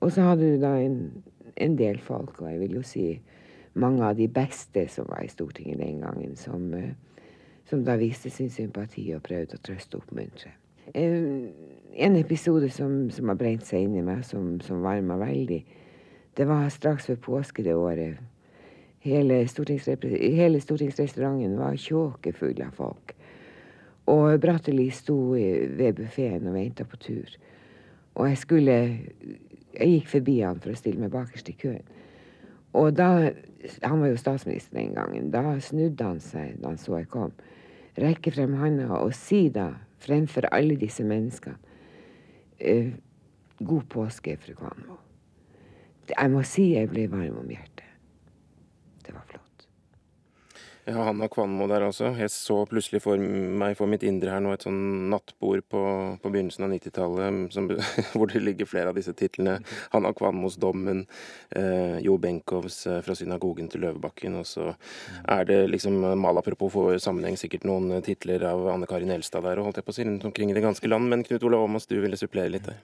[0.00, 1.22] Og så hadde du da en,
[1.56, 3.04] en, del folk, og jeg vil jo si
[3.74, 6.94] mange av de beste som var i Stortinget den gangen, som, eh,
[7.68, 10.54] som da viste sin sympati og prøvde å trøste og oppmuntre.
[10.94, 15.60] En episode som, som har brent seg inn i meg, som, som varma veldig,
[16.36, 18.18] det var straks før påske det året.
[19.00, 23.14] Hele, hele stortingsrestauranten var kjåkefull av folk.
[24.10, 27.36] Og Bratteli sto ved buffeen og venta på tur.
[28.18, 28.76] Og jeg skulle
[29.74, 31.86] jeg gikk forbi han for å stille meg bakerst i køen.
[32.72, 33.32] Og da
[33.82, 35.30] Han var jo statsminister den gangen.
[35.30, 37.32] Da snudde han seg da han så jeg kom.
[38.00, 41.58] Rekke frem handa og si da, fremfor alle disse menneskene
[42.60, 42.92] uh,
[43.60, 44.96] God påske, fru Kvanmo.
[46.08, 47.84] Jeg må si jeg ble varm om hjertet.
[49.04, 49.66] Det var flott.
[50.90, 52.08] Ja, Hanna Kvanmo der også.
[52.18, 55.82] Jeg så plutselig for meg for mitt indre her nå et sånn nattbord på,
[56.18, 57.58] på begynnelsen av 90-tallet
[58.16, 59.60] hvor det ligger flere av disse titlene.
[59.94, 61.04] Hanna Kvanmos 'Dommen',
[61.54, 64.40] eh, Jo Benkows eh, 'Fra synagogen til Løvebakken'.
[64.40, 64.72] Og så
[65.28, 69.70] er det liksom malapropos for sammenheng sikkert noen titler av Anne Karin Elstad der, og
[69.70, 71.06] holdt jeg på å si rundt omkring i det ganske land.
[71.06, 72.82] Men Knut Olav Åmås, du ville supplere litt der?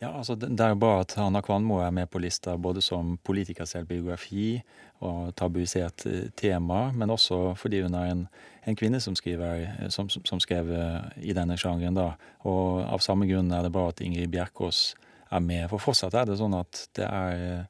[0.00, 3.18] Ja, altså Det er jo bra at Hanna Kvanmo er med på lista både som
[3.24, 4.62] politikers selvbiografi
[5.04, 8.22] og tabuisert eh, tema, men også fordi hun er en,
[8.64, 11.98] en kvinne som, skriver, som, som, skrev eh, i denne sjangeren.
[11.98, 12.14] da.
[12.48, 14.94] Og Av samme grunn er det bra at Ingrid Bjerkås
[15.30, 15.66] er med.
[15.68, 17.66] For fortsatt er det sånn at det er,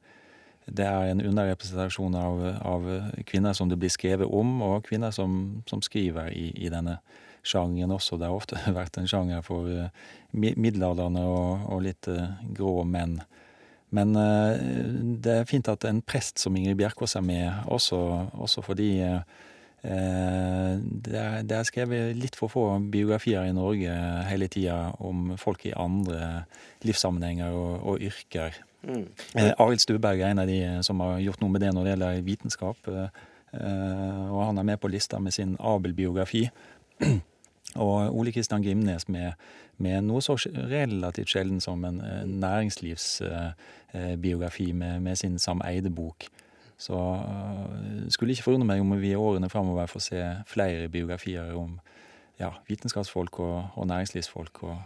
[0.71, 2.87] det er en underrepresentasjon av, av,
[3.27, 7.27] kvinner som det blir skrevet om, og kvinner som, som skriver i, i denne sjangeren
[7.43, 8.17] også.
[8.17, 9.89] Det har ofte vært en sjanger for eh,
[10.31, 12.07] middelaldrende og, og litt
[12.53, 13.21] grå menn.
[13.91, 14.57] Men eh,
[15.21, 17.99] det er fint at en prest som Ingrid Bjerkås er med, også,
[18.39, 19.23] også fordi eh,
[19.81, 23.95] det er, det er, skrevet litt for få biografier i Norge
[24.29, 26.45] hele tida om folk i andre
[26.87, 28.61] livssammenhenger og, og yrker.
[28.87, 29.09] Mm.
[29.35, 31.95] Eh, Arild Stuberg er en av de som har gjort noe med det når det
[31.95, 32.93] gjelder vitenskap.
[33.51, 36.47] og han er med på lista med sin Abel-biografi.
[37.75, 39.31] Og Ole Kristian Grimnes med,
[39.77, 46.23] med, noe så relativt sjelden som en, en næringslivsbiografi eh, med, med, sin Sam Eide-bok.
[46.81, 51.53] Så uh, skulle ikke forundre meg om vi i årene framover får se flere biografier
[51.53, 51.79] om
[52.39, 54.63] ja, vitenskapsfolk og, og næringslivsfolk.
[54.63, 54.77] og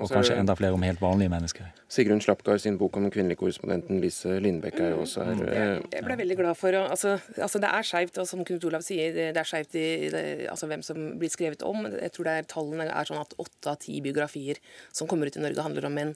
[0.00, 1.66] Og kanskje enda flere om helt vanlige mennesker.
[1.92, 5.34] Sigrun Slapgard sin bok om den kvinnelige korrespondenten Lise Lindbekk er jo også her.
[5.36, 5.42] Mm.
[5.52, 8.86] Jeg, jeg ble veldig glad for altså, altså, det er skeivt, og som Knut Olav
[8.86, 11.84] sier, det er skeivt i det, altså, hvem som blir skrevet om.
[11.92, 14.62] Jeg tror det er, tallene er sånn at åtte av ti biografier
[14.96, 16.14] som kommer ut i Norge, handler om menn.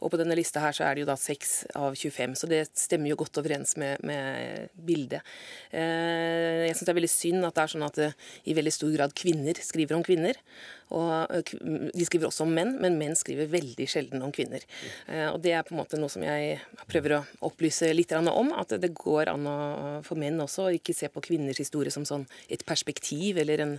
[0.00, 2.64] Og på denne lista her så er det jo da seks av 25, så det
[2.72, 5.36] stemmer jo godt overens med, med bildet.
[5.68, 8.72] Eh, jeg syns det er veldig synd at det er sånn at eh, i veldig
[8.72, 10.40] stor grad kvinner skriver om kvinner.
[10.94, 14.64] Og De skriver også om menn, men menn skriver veldig sjelden om kvinner.
[15.06, 18.52] Eh, og Det er på en måte noe som jeg prøver å opplyse litt om.
[18.56, 19.48] At det går an
[20.06, 23.74] for menn også å ikke se på kvinners historie som sånn et perspektiv eller en,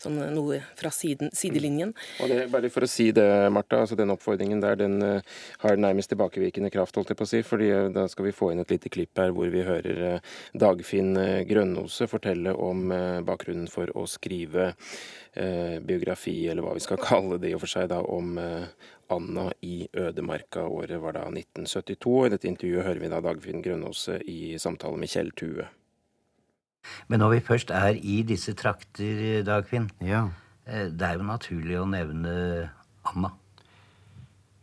[0.00, 1.94] sånn noe fra siden, sidelinjen.
[2.20, 6.12] Og det, bare for å si det, Martha, altså Den oppfordringen der den har nærmest
[6.12, 7.42] tilbakevirkende kraft, holdt jeg på å si.
[7.46, 10.20] fordi Da skal vi få inn et lite klipp her hvor vi hører
[10.54, 11.14] Dagfinn
[11.48, 12.92] Grønnose fortelle om
[13.26, 14.72] bakgrunnen for å skrive
[15.32, 18.66] Eh, biografi, eller hva vi skal kalle det i og for seg, da, om eh,
[19.14, 20.66] Anna i ødemarka.
[20.68, 22.14] Året var da 1972.
[22.14, 25.68] og I dette intervjuet hører vi da Dagfinn Grønnåse i samtale med Kjell Tue.
[27.12, 30.28] Men når vi først er i disse trakter, Dagfinn, ja.
[30.66, 32.34] Eh, det er jo naturlig å nevne
[33.10, 33.34] Anna.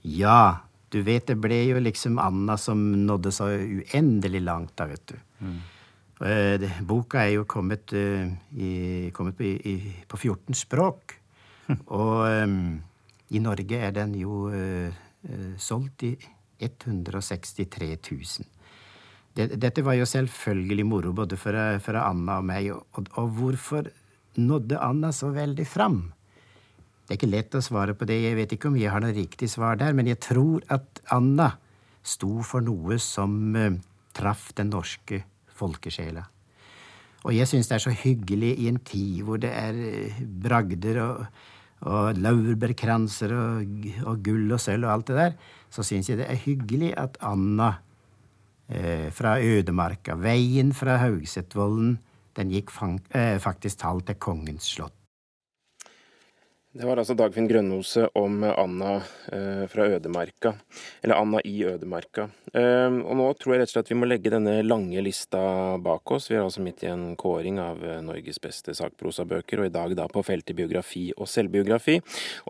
[0.08, 5.12] Ja, du vet det ble jo liksom Anna som nådde så uendelig langt, da, vet
[5.12, 5.18] du.
[5.44, 5.58] Mm.
[6.18, 11.17] Eh, boka er jo kommet, eh, i, kommet på, i, på, 14 språk.
[12.00, 12.78] Og um,
[13.30, 14.92] i Norge er den jo uh,
[15.60, 16.14] solgt i
[16.64, 18.46] 163 000.
[19.38, 21.54] dette var jo selvfølgelig moro både for,
[21.84, 22.72] for Anna og meg.
[22.72, 23.90] Og, og, hvorfor
[24.38, 26.00] nådde Anna så veldig fram?
[27.06, 28.18] Det er ikke lett å svare på det.
[28.24, 31.52] Jeg vet ikke om jeg har noe riktig svar der, men jeg tror at Anna
[32.08, 33.76] sto for noe som uh,
[34.18, 35.22] traff den norske
[35.58, 36.26] folkesjela.
[37.28, 41.00] Og jeg syns det er så hyggelig i en tid hvor det er eh, bragder
[41.04, 41.24] og,
[41.86, 45.36] og laurbærkranser og, og, gull og sølv og alt det der,
[45.70, 47.74] så syns jeg det er hyggelig at Anna
[48.70, 51.98] eh, fra ødemarka, veien fra Haugsetvollen,
[52.38, 54.97] den gikk fang, eh, faktisk talt til Kongens slott.
[56.76, 58.98] Det var altså Dagfinn Grønnose om Anna
[59.32, 60.52] eh, fra Ødemarka,
[61.02, 62.28] eller Anna i Ødemarka.
[62.52, 65.40] Eh, og nå tror jeg rett og slett vi må legge denne lange lista
[65.82, 66.28] bak oss.
[66.28, 69.96] Vi er altså midt i en kåring av eh, Norges beste sakprosabøker, og i dag
[69.98, 71.96] da på feltet biografi og selvbiografi.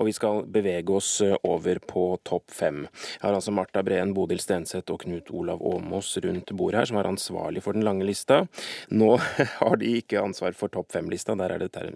[0.02, 2.82] Og vi skal bevege oss over på topp fem.
[2.90, 7.00] Jeg har altså Marta Breen, Bodil Stenseth og Knut Olav Åmås rundt bordet her, som
[7.00, 8.42] er ansvarlig for den lange lista.
[8.90, 9.14] Nå
[9.62, 11.88] har de ikke ansvar for topp fem-lista, der er det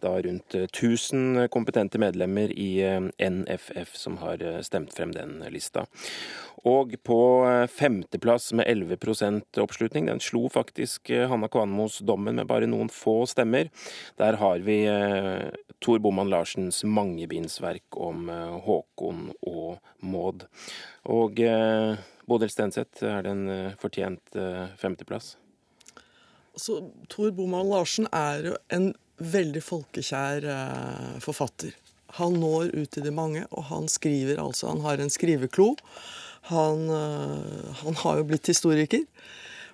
[0.00, 2.70] da rundt 1000 kompetente medlemmer i
[3.18, 5.88] NFF som har stemt frem den lista.
[6.66, 12.48] Og på eh, femteplass med 11% oppslutning, den slo faktisk eh, Hanna Kvanmos dommen med
[12.50, 13.70] bare noen få stemmer.
[14.18, 15.48] Der har vi eh,
[15.84, 18.26] Tor Boman Larsens mangebindsverk om
[18.64, 20.48] Håkon og Maud.
[21.06, 21.38] Og
[22.28, 24.34] Bodil Stenseth, er det en fortjent
[24.80, 25.36] femteplass?
[26.58, 30.46] Altså, Tor Boman Larsen er jo en veldig folkekjær
[31.24, 31.74] forfatter.
[32.18, 35.74] Han når ut til de mange, og han skriver altså Han har en skriveklo.
[36.52, 36.86] Han,
[37.82, 39.02] han har jo blitt historiker.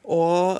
[0.05, 0.59] Og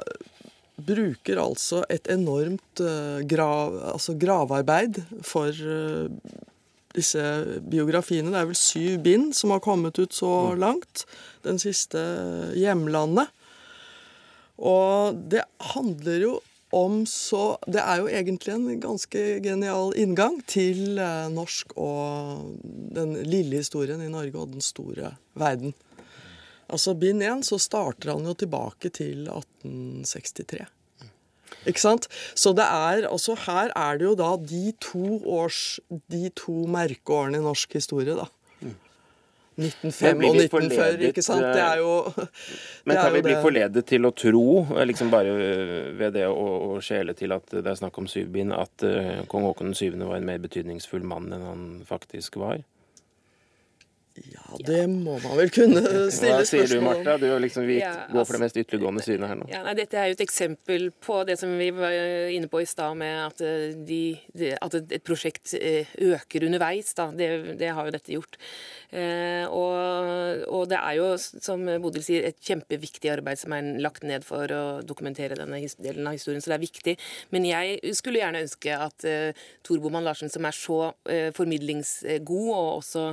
[0.75, 6.11] bruker altså et enormt eh, grav, altså gravarbeid for uh,
[6.95, 7.23] disse
[7.71, 8.33] biografiene.
[8.33, 10.59] Det er vel syv bind som har kommet ut så mm.
[10.63, 11.05] langt.
[11.47, 13.31] Den siste uh, 'Hjemlandet'.
[14.59, 15.43] Og det
[15.75, 16.35] handler jo
[16.75, 20.99] om så Det er jo egentlig en ganske genial inngang til
[21.33, 22.55] norsk og
[22.95, 25.75] den lille historien i Norge og den store verden.
[26.69, 30.65] Altså bind én, så starter han jo tilbake til 1863.
[31.69, 32.09] Ikke sant?
[32.37, 35.79] Så det er altså Her er det jo da de to års
[36.13, 38.27] De to merkeårene i norsk historie, da.
[39.55, 41.47] 1905 og 1940, ikke sant?
[41.55, 42.29] Det er jo det
[42.91, 44.45] Men kan vi bli forledet til å tro,
[44.83, 45.35] liksom bare
[45.99, 48.87] ved det å, å skjele til at det er snakk om syv bind, at
[49.31, 49.95] kong Haakon 7.
[50.03, 52.65] var en mer betydningsfull mann enn han faktisk var?
[54.15, 55.81] Ja, det må man vel kunne
[56.15, 57.17] stille Hva sier du, Martha?
[57.19, 59.49] Du liksom vi ja, altså, går for det mest ytterliggående synet her nå.
[59.51, 61.95] Ja, nei, dette er jo et eksempel på det som vi var
[62.31, 64.01] inne på i stad, med at, eh, de,
[64.39, 66.93] de, at, et prosjekt eh, øker underveis.
[66.95, 67.09] Da.
[67.11, 68.39] Det, det har jo dette gjort.
[68.95, 74.07] Eh, og, og, det er jo, som Bodil sier, et kjempeviktig arbeid som er lagt
[74.07, 76.97] ned for å dokumentere denne delen av historien, så det er viktig.
[77.35, 82.51] Men jeg skulle gjerne ønske at eh, Tor Boman Larsen, som er så eh, formidlingsgod
[82.55, 83.09] og også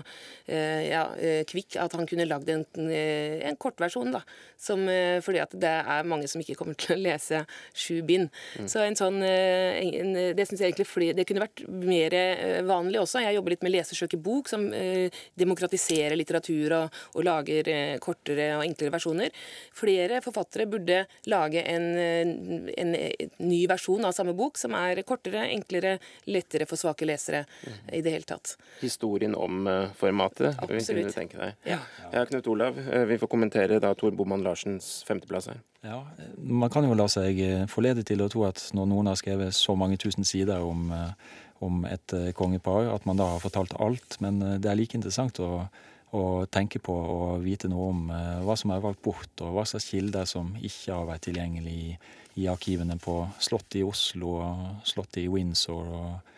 [0.45, 4.11] eh, ja, eh, kvikk, at han kunne lagd en, eh, en kortversjon.
[4.11, 4.23] da,
[4.61, 4.83] som,
[5.25, 8.29] fordi at det er mange som ikke kommer til å lese sju bind.
[8.59, 8.67] Mm.
[8.69, 12.13] Så en sånn, en, Det synes jeg egentlig fordi, det kunne vært mer
[12.67, 13.23] vanlig også.
[13.25, 14.67] Jeg jobber litt med Lesesøk i bok, som
[15.39, 19.33] demokratiserer litteratur og, og lager eh, kortere og enklere versjoner.
[19.77, 22.95] Flere forfattere burde lage en, en,
[23.41, 25.97] ny versjon av samme bok, som er kortere, enklere,
[26.31, 27.79] lettere for svake lesere mm.
[27.99, 28.55] i det hele tatt.
[28.81, 29.65] Historien om
[29.97, 31.03] formatet, Absolutt.
[31.07, 31.69] kunne tenke deg.
[31.69, 31.79] Ja.
[32.11, 35.61] ja, Knut Olav, uh, vi får kommentere da Tor Boman Larsens femteplass her.
[35.85, 36.03] Ja,
[36.37, 37.39] Man kan jo la seg
[37.71, 41.15] forlede til å tro at når noen har skrevet så mange tusen sider om uh,
[41.61, 44.17] om et eh, kongepar, at man da har fortalt alt.
[44.23, 45.67] Men eh, det er like interessant å,
[46.17, 49.65] å tenke på og vite noe om eh, hva som er valgt bort, og hva
[49.69, 51.95] slags kilder som ikke har vært tilgjengelig i,
[52.41, 55.95] i arkivene på Slottet i Oslo og Slottet i Windsor.
[56.01, 56.30] og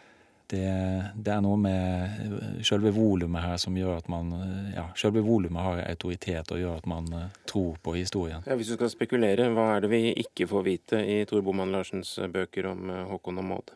[0.53, 0.69] det,
[1.15, 4.31] det, er noe med selve volumet her som gjør at man
[4.75, 7.09] ja, selve volumet har autoritet og gjør at man
[7.49, 8.45] tror på historien.
[8.45, 11.73] Ja, Hvis du skal spekulere, hva er det vi ikke får vite i Tor Boman
[11.73, 13.73] Larsens bøker om Håkon og Maud?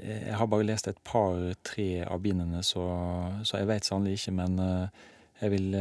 [0.00, 2.84] Jeg har bare lest et par-tre av bindene, så,
[3.46, 4.36] så jeg vet sannelig ikke.
[4.38, 4.60] Men
[5.40, 5.76] jeg vil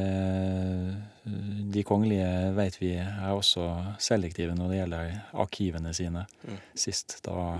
[1.73, 3.67] De kongelige vet vi er også
[4.01, 6.25] selektive når det gjelder arkivene sine.
[6.47, 6.61] Mm.
[6.87, 7.59] Sist da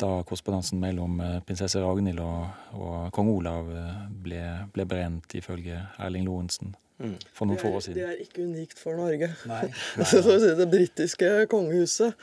[0.00, 5.80] da korrespondansen mellom eh, prinsesse Ragnhild og, og kong Olav eh, ble, ble, brent, ifølge
[5.98, 6.74] Erling Lorentzen.
[7.00, 7.16] Mm.
[7.32, 7.96] For noen få år siden.
[7.96, 9.30] Det er ikke unikt for Norge.
[9.48, 9.62] Nei.
[10.00, 10.48] Nei.
[10.58, 12.16] det britiske kongehuset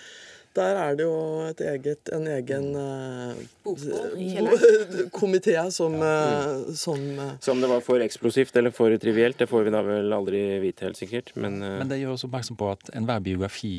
[0.55, 3.35] der er det jo et eget, en egen uh,
[5.19, 9.67] komité som, uh, som uh, Som det var for eksplosivt eller for trivielt, det får
[9.67, 11.33] vi da vel aldri vite helt sikkert.
[11.35, 13.75] Men, men det gjør oss oppmerksom på at enhver biografi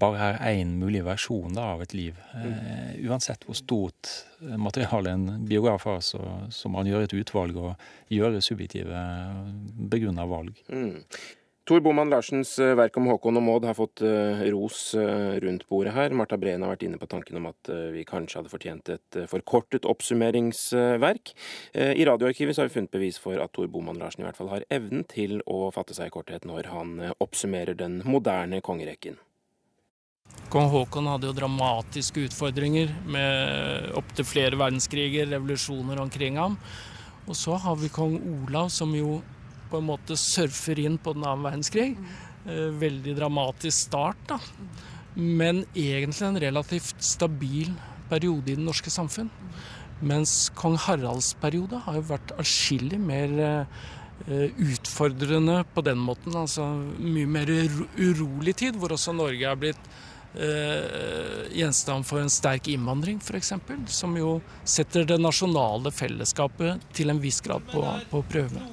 [0.00, 2.18] bare er én mulig versjon da, av et liv.
[2.34, 3.08] Mm.
[3.08, 6.20] uansett hvor stort materiale en biograf har, så,
[6.50, 9.06] så må han gjøre et utvalg og gjøre subjektive
[9.90, 10.58] begrunna valg.
[10.68, 11.00] Mm.
[11.64, 15.64] Tor Boman Larsens eh, verk om Håkon og Maud har fått uh, ros uh, rundt
[15.70, 16.12] bordet her.
[16.12, 19.88] Marta Breen har vært inne på tanken om at vi kanskje hadde fortjent et forkortet
[19.88, 21.32] oppsummeringsverk.
[21.72, 24.66] I Radioarkivet har vi funnet bevis for at Tor Boman Larsen i hvert fall har
[24.68, 29.16] evnen til å fatte seg i korthet når han oppsummerer den moderne kongerekken.
[30.52, 36.58] Kong Haakon hadde jo dramatiske utfordringer med opptil flere verdenskriger, revolusjoner omkring ham.
[37.24, 39.22] Og så har vi kong Olav, som jo
[39.70, 41.94] på en måte surfer inn på den annen verdenskrig.
[42.44, 44.38] Eh, veldig dramatisk start, da.
[45.14, 47.72] Men egentlig en relativt stabil
[48.10, 49.30] periode i det norske samfunn.
[50.04, 56.36] Mens kong Haralds periode har jo vært atskillig mer eh, utfordrende på den måten.
[56.36, 56.66] Altså
[56.98, 57.52] mye mer
[57.96, 59.92] urolig tid, hvor også Norge er blitt
[60.34, 63.54] eh, gjenstand for en sterk innvandring, f.eks.
[63.88, 68.66] Som jo setter det nasjonale fellesskapet til en viss grad på, på prøve.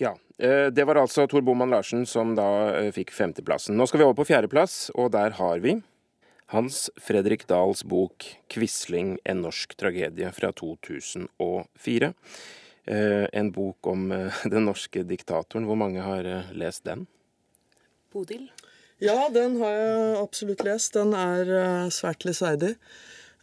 [0.00, 3.76] Ja, eh, Det var altså Tor Boman Larsen som da eh, fikk femteplassen.
[3.76, 5.74] Nå skal vi over på fjerdeplass, og der har vi
[6.54, 12.14] Hans Fredrik Dahls bok 'Quisling en norsk tragedie' fra 2004.
[12.90, 14.08] En bok om
[14.54, 15.68] den norske diktatoren.
[15.68, 17.06] Hvor mange har lest den?
[18.10, 18.48] Bodil?
[18.98, 20.94] Ja, den har jeg absolutt lest.
[20.94, 21.46] Den er
[21.94, 22.74] svært lesverdig.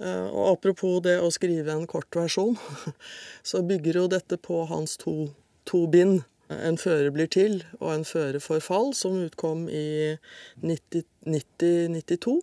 [0.01, 2.57] Og apropos det å skrive en kort versjon,
[3.49, 5.29] så bygger jo dette på hans to,
[5.63, 6.25] to bind.
[6.53, 10.15] En føre blir til og En føre for fall, som utkom i
[10.63, 12.37] 90-92.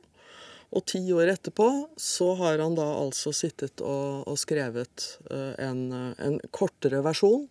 [0.75, 1.69] Og ti år etterpå
[2.01, 5.87] så har han da altså sittet og, og skrevet uh, en,
[6.19, 7.47] en, kortere versjon,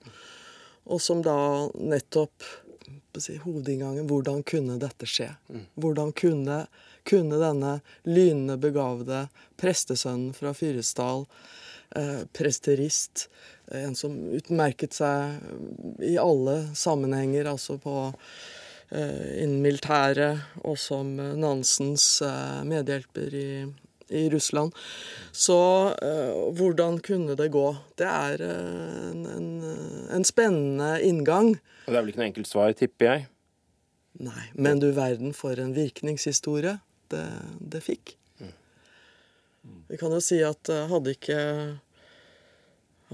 [0.83, 1.37] og som da
[1.79, 2.43] nettopp
[3.21, 5.29] si, Hovedinngangen Hvordan kunne dette skje?
[5.47, 5.65] Mm.
[5.79, 6.57] Hvordan kunne,
[7.07, 9.27] kunne denne lynende begavede
[9.61, 11.23] prestesønnen fra Fyresdal,
[12.33, 13.27] presterist,
[13.71, 17.95] en som utmerket seg i alle sammenhenger, altså på
[18.91, 23.49] eh, innen militæret og som Nansens eh, medhjelper i,
[24.13, 24.75] i Russland.
[25.31, 25.57] Så
[25.95, 27.67] uh, hvordan kunne det gå?
[27.97, 29.47] Det er uh, en, en,
[30.13, 31.55] en, spennende inngang.
[31.85, 33.29] Og Det er vel ikke noe enkelt svar, tipper jeg?
[34.23, 36.75] Nei, men du verden for en virkningshistorie
[37.09, 37.25] det,
[37.73, 38.13] det fikk.
[38.37, 38.53] Mm.
[39.89, 41.39] Vi kan jo si at hadde ikke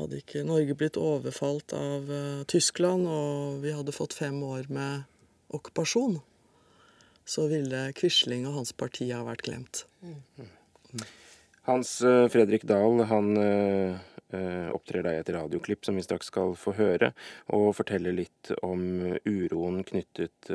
[0.03, 5.05] hadde ikke Norge blitt overfalt av uh, Tyskland, og vi hadde fått fem år med
[5.55, 6.19] okkupasjon,
[7.29, 9.83] så ville Quisling og hans parti ha vært glemt.
[10.01, 11.07] Mm.
[11.69, 13.99] Hans uh, Fredrik Dahl han uh,
[14.73, 17.11] opptrer deg i et radioklipp som vi straks skal få høre,
[17.55, 18.83] og forteller litt om
[19.25, 20.51] uroen knyttet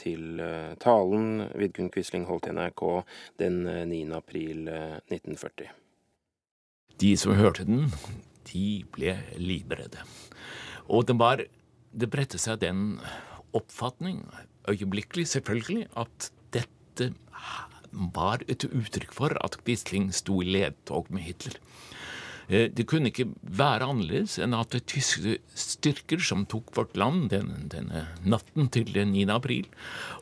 [0.00, 0.40] til
[0.80, 2.86] talen Vidkun Quisling holdt i NRK
[3.44, 4.00] den 9.
[4.16, 5.68] april 1940.
[6.98, 7.92] De som hørte den,
[8.52, 10.02] de ble livredde.
[10.88, 11.44] Og det var
[11.98, 13.00] Det bredte seg den
[13.56, 14.20] oppfatning,
[14.68, 17.14] øyeblikkelig selvfølgelig, at dette
[18.14, 21.56] var et uttrykk for at Quisling sto i ledtog med Hitler.
[22.48, 27.60] Eh, det kunne ikke være annerledes enn at tyske styrker som tok vårt land denne,
[27.72, 29.26] denne natten til 9.
[29.34, 29.68] april,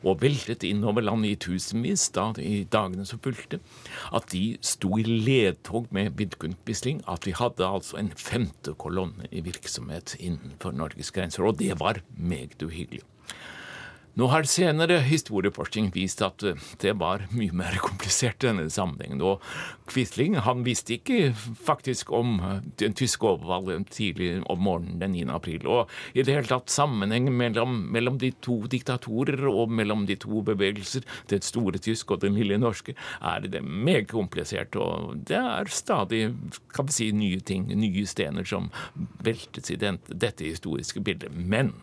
[0.03, 3.61] og veltet innover landet i tusenvis da, i dagene som fulgte,
[4.11, 9.31] at de sto i ledtog med Vidkun Quisling, at vi hadde altså en femte kolonne
[9.31, 11.47] i virksomhet innenfor Norges grenser.
[11.47, 13.05] Og det var meget uhyggelig.
[14.17, 19.21] Nå har senere historieforskning vist at eh, det var mye mer komplisert i denne sammenhengen.
[19.21, 19.43] Og
[19.91, 25.27] Quisling han visste ikke faktisk om eh, den tyske overfallet tidlig om morgenen den 9.
[25.35, 25.69] april.
[25.69, 30.41] Og i det hele tatt sammenhengen mellom, mellom, de to diktatorer og mellom de to
[30.49, 34.73] bevegelser, den store tyske og den lille norske, er det meget komplisert.
[34.81, 36.31] Og det er stadig
[36.73, 38.71] kan vi si, nye ting, nye stener som
[39.21, 41.37] veltes i den, dette historiske bildet.
[41.37, 41.75] Men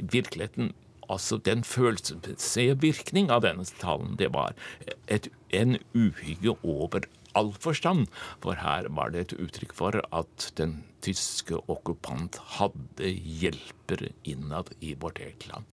[0.00, 0.74] virkeligheten
[1.10, 4.54] altså den følelsesmessige virkning av denne talen, det var
[5.08, 7.06] et, en uhygge over
[7.38, 8.06] all forstand.
[8.42, 14.94] For her var det et uttrykk for at den tyske okkupant hadde hjelpere innad i
[15.00, 15.68] vårt eget land.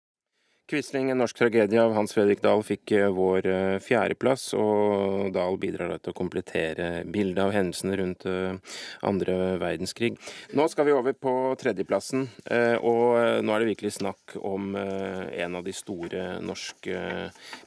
[0.63, 4.45] Quisling, en norsk tragedie av Hans Fredrik Dahl, fikk eh, vår eh, fjerdeplass.
[4.55, 10.13] Og Dahl bidrar da til å komplettere bildet av hendelsene rundt eh, andre verdenskrig.
[10.55, 12.23] Nå skal vi over på tredjeplassen,
[12.79, 17.01] og nå er det virkelig snakk om en av de store norske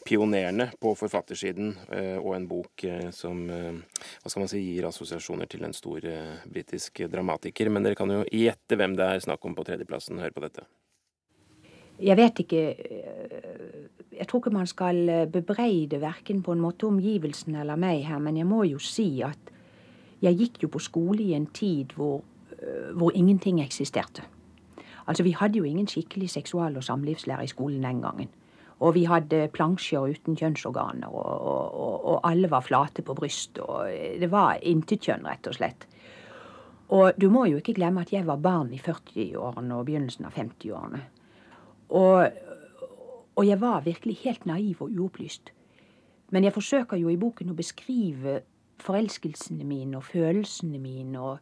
[0.06, 1.74] pionerene på forfattersiden,
[2.22, 2.86] og en bok
[3.16, 6.08] som hva skal man si, gir assosiasjoner til en stor
[6.48, 7.70] britisk dramatiker.
[7.72, 10.20] Men dere kan jo gjette hvem det er snakk om på tredjeplassen.
[10.22, 10.66] Hør på dette.
[12.02, 16.86] Jeg vet ikke øh, Jeg tror ikke man skal øh, bebreide verken på en måte
[16.86, 19.52] omgivelsene eller meg her, men jeg må jo si at
[20.22, 22.22] jeg gikk jo på skole i en tid hvor,
[22.62, 24.22] øh, hvor ingenting eksisterte.
[25.06, 28.28] Altså, vi hadde jo ingen skikkelig seksual- og samlivslære i skolen den gangen.
[28.80, 31.44] Og vi hadde plansjer uten kjønnsorganer, og,
[31.80, 33.88] og, og alle var flate på brystet, og
[34.20, 35.86] det var intetkjønn, rett og slett.
[36.88, 40.36] Og du må jo ikke glemme at jeg var barn i 40-årene og begynnelsen av
[40.36, 41.00] 50-årene.
[41.88, 42.30] Og,
[43.36, 45.52] og jeg var virkelig helt naiv og uopplyst.
[46.30, 48.40] Men jeg forsøker jo i boken å beskrive
[48.82, 51.38] forelskelsene mine og følelsene mine, og,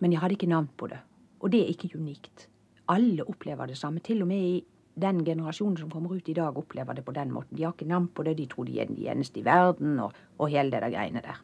[0.00, 0.98] men jeg hadde ikke navn på det.
[1.40, 2.48] Og det er ikke unikt.
[2.90, 4.02] Alle opplever det samme.
[4.04, 4.64] Til og med i
[5.00, 7.56] den generasjonen som kommer ut i dag, opplever det på den måten.
[7.56, 10.16] De har ikke navn på det, de tror de er de eneste i verden, og,
[10.38, 11.38] og hele det der greiene der.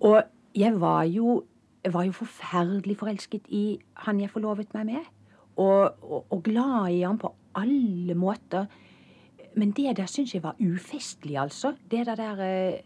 [0.00, 0.22] Og
[0.54, 1.44] jeg var jo,
[1.84, 5.12] jeg var jo forferdelig forelsket i han jeg forlovet meg med
[5.56, 8.66] og, og, og glad i han på alle måter.
[9.56, 11.74] Men det der syns jeg var ufestlig, altså.
[11.90, 12.82] Det der der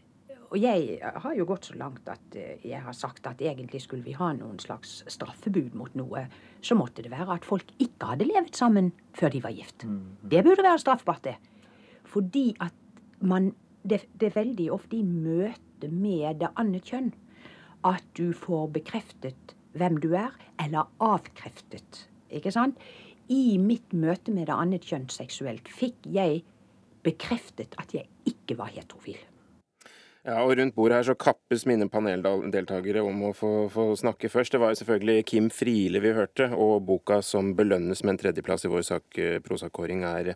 [0.51, 4.03] Og jeg har jo gått så langt at eh, jeg har sagt at egentlig skulle
[4.03, 6.25] vi ha noen slags straffebud mot noe,
[6.61, 9.85] så måtte det være at folk ikke hadde levd sammen før de var gift.
[9.87, 10.17] Mm.
[10.27, 11.37] Det burde være straffbart, det.
[12.03, 12.75] Fordi at
[13.21, 13.53] man
[13.83, 17.13] det, det, er veldig ofte i møte med det andre kjønn
[17.87, 22.10] at du får bekreftet hvem du er, eller avkreftet.
[22.31, 22.79] Ikke sant?
[23.31, 26.43] I mitt møte med det annet kjønn seksuelt fikk jeg
[27.07, 29.19] bekreftet at jeg ikke var heterofil.
[30.21, 34.53] Ja, og Rundt bordet her så kappes mine paneldeltakere om å få, få, snakke først.
[34.53, 38.67] Det var jo selvfølgelig Kim Friele vi hørte, og boka som belønnes med en tredjeplass
[38.69, 40.35] i vår sak, eh, prosakåring, er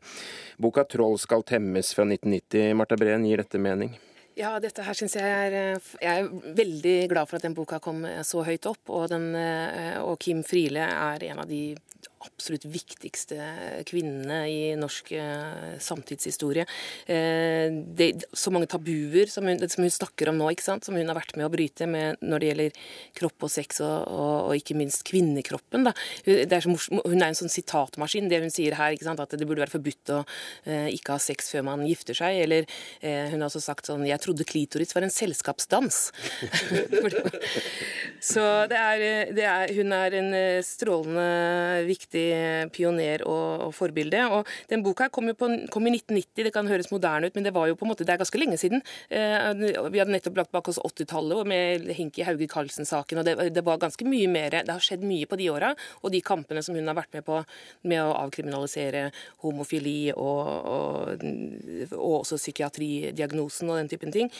[0.57, 2.73] boka 'Troll skal temmes' fra 1990.
[2.75, 3.93] Marta Breen, gir dette mening?
[4.35, 7.79] Ja, dette her syns jeg er eh, Jeg er veldig glad for at den boka
[7.83, 8.83] kom så høyt opp.
[8.91, 11.77] Og, den, eh, og Kim Friele er en av de
[12.25, 13.39] absolutt viktigste
[13.89, 16.65] kvinnene i norsk eh, samtidshistorie.
[17.07, 20.87] Eh, det, så mange tabuer som hun, som hun, snakker om nå, ikke sant?
[20.87, 22.81] som hun har vært med å bryte med når det gjelder
[23.21, 25.89] kropp og sex, og, og, og ikke minst kvinnekroppen.
[26.27, 28.31] Er morsom, hun er en sånn sitatmaskin.
[28.33, 29.23] Det hun sier her, ikke sant?
[29.25, 30.21] at det burde være forbudt å
[30.69, 32.41] eh, ikke ha sex før man gifter seg.
[32.45, 32.69] Eller
[33.05, 36.01] hun har også sagt sånn Jeg trodde klitoris var en selskapsdans.
[38.33, 39.05] så det er,
[39.37, 40.31] det er, hun er en
[40.65, 44.21] strålende viktig viktig pioner og, og forbilde.
[44.31, 47.45] Og den boka kom jo på, kom i 1990, det kan høres moderne ut, men
[47.45, 48.83] det var jo på en måte, det er ganske lenge siden.
[49.11, 49.53] Eh,
[49.91, 53.81] vi hadde nettopp lagt bak oss 80-tallet med Henki Hauge Karlsen-saken, og det, det, var
[53.81, 56.89] ganske mye mer Det har skjedd mye på de åra, og de kampene som hun
[56.89, 57.41] har vært med på
[57.89, 59.09] med å avkriminalisere
[59.45, 61.25] homofili og, og,
[61.97, 64.31] og også psykiatridiagnosen og den typen ting.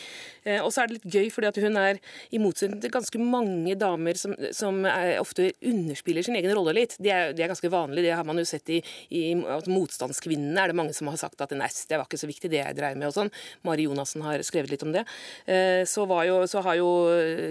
[0.43, 1.99] Eh, og så er det litt gøy, fordi hun er
[2.33, 6.95] i motsetning til ganske mange damer som, som er, ofte underspiller sin egen rolle litt.
[7.01, 8.03] De er, de er ganske ganske vanlig.
[8.03, 11.51] Det har man jo sett i, i Motstandskvinnene er det mange som har sagt at
[11.55, 13.31] nei, det var ikke så viktig det jeg dreier med og sånn.
[13.65, 15.05] Mari Jonassen har skrevet litt om det.
[15.45, 16.89] Eh, så, jo, så, har jo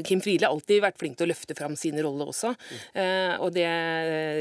[0.06, 2.54] Kim Friele alltid vært flink til å løfte fram sine roller også.
[2.94, 3.66] Eh, og det,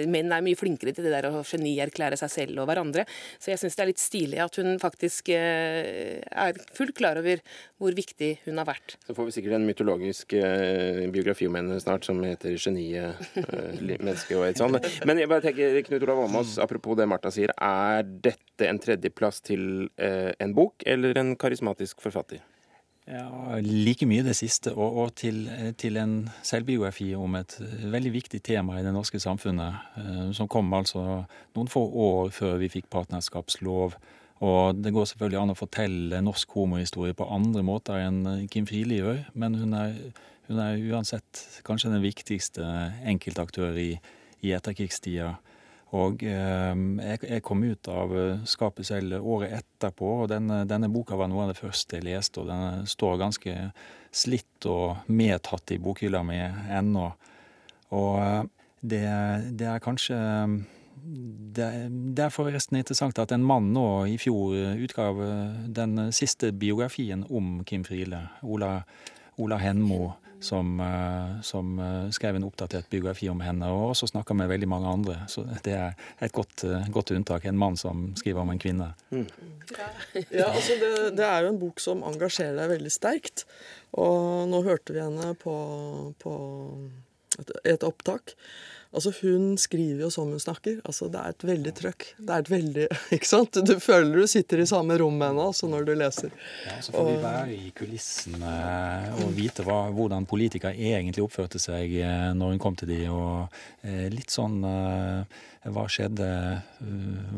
[0.09, 3.05] menn er mye flinkere til det der å genierklære seg selv og hverandre.
[3.39, 7.41] Så jeg syns det er litt stilig at hun faktisk eh, er fullt klar over
[7.81, 8.97] hvor viktig hun har vært.
[9.07, 10.33] Så får vi sikkert en mytologisk
[11.13, 13.19] biografi om henne snart som heter 'Geniet,
[13.99, 14.79] menneske' og et sånt.
[15.07, 17.53] Men jeg bare tenker Knut Olav Åmås, apropos det Martha sier.
[17.57, 22.43] Er dette en tredjeplass til eh, en bok eller en karismatisk forfatter?
[23.03, 25.43] Ja, Like mye det siste, og, og til,
[25.75, 27.57] til, en selvbiografi om et
[27.91, 31.03] veldig viktig tema i det norske samfunnet, eh, som kom altså
[31.55, 33.97] noen få år før vi fikk partnerskapslov.
[34.43, 38.99] Og det går selvfølgelig an å fortelle norsk homohistorie på andre måter enn Kim Friele
[38.99, 39.99] gjør, men hun er,
[40.49, 42.67] hun er uansett kanskje den viktigste
[43.07, 43.91] enkeltaktør i,
[44.43, 45.35] i etterkrigstida.
[45.93, 50.89] Og eh, jeg, jeg, kom ut av eh, skapet selv året etterpå, og denne, denne,
[50.89, 52.41] boka var noe av det første jeg leste.
[52.41, 53.57] Og den står ganske
[54.13, 57.11] slitt og medtatt i bokhylla mi ennå.
[57.93, 58.39] Og eh,
[58.81, 59.03] det,
[59.53, 60.17] det, er kanskje
[60.97, 61.69] det,
[62.17, 65.21] det, er forresten interessant at en mann nå i fjor utgav
[65.77, 68.79] den siste biografien om Kim Friele, Ola,
[69.37, 74.35] Ola Henmo som, eh, som, eh, skrev en oppdatert biografi om henne, og også snakka
[74.35, 75.15] med veldig mange andre.
[75.27, 77.45] Så det er et godt, eh, godt unntak.
[77.45, 78.93] En mann som skriver om en kvinne.
[79.11, 79.27] Mm.
[80.29, 83.45] Ja, altså det, det, er jo en bok som engasjerer deg veldig sterkt.
[83.93, 85.55] Og nå hørte vi henne på,
[86.19, 86.33] på
[87.39, 88.35] et, et opptak.
[88.93, 90.79] Altså, Hun skriver jo som hun snakker.
[90.85, 92.07] Altså, Det er et veldig trøkk.
[92.17, 92.87] Det er et veldig,
[93.17, 93.61] ikke sant?
[93.65, 96.33] Du føler du sitter i samme rom med henne altså, når du leser.
[96.67, 98.53] Ja, Så får vi være i kulissene
[99.19, 103.57] og vite hva, hvordan politikere egentlig oppførte seg eh, når hun kom til de, og
[103.83, 106.27] eh, litt sånn eh, hva skjedde,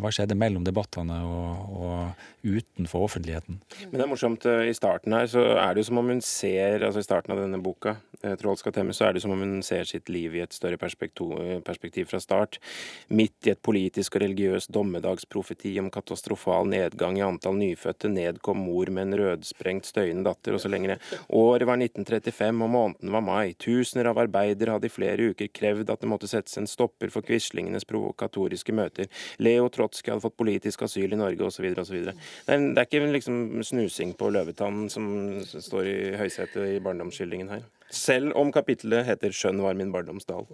[0.02, 3.60] hva skjedde, mellom debattene og, og, utenfor offentligheten.
[3.92, 4.46] Men det er morsomt.
[4.46, 7.44] I starten her så er det jo som om hun ser altså i starten av
[7.44, 10.42] denne boka, 'Troll skal temmes', så er det som om hun ser sitt liv i
[10.42, 12.60] et større perspektiv perspektiv fra start.
[13.08, 18.92] Midt i et politisk og religiøst dommedagsprofeti om katastrofal nedgang i antall nyfødte, nedkom mor
[18.94, 21.00] med en rødsprengt, støyende datter, og så lenger.
[21.30, 23.54] Året var 1935, og måneden var mai.
[23.60, 27.26] Tusener av arbeidere hadde i flere uker krevd at det måtte settes en stopper for
[27.26, 29.10] quislingenes provokatoriske møter.
[29.40, 31.70] Leo Trotskij hadde fått politisk asyl i Norge, osv.
[31.82, 32.02] osv.
[32.06, 32.16] Det,
[32.48, 35.08] det er ikke liksom snusing på løvetannen som
[35.46, 37.66] står i høysetet i barndomsskildringen her.
[37.94, 40.48] Selv om kapittelet heter 'Skjønn var min barndomsdal'.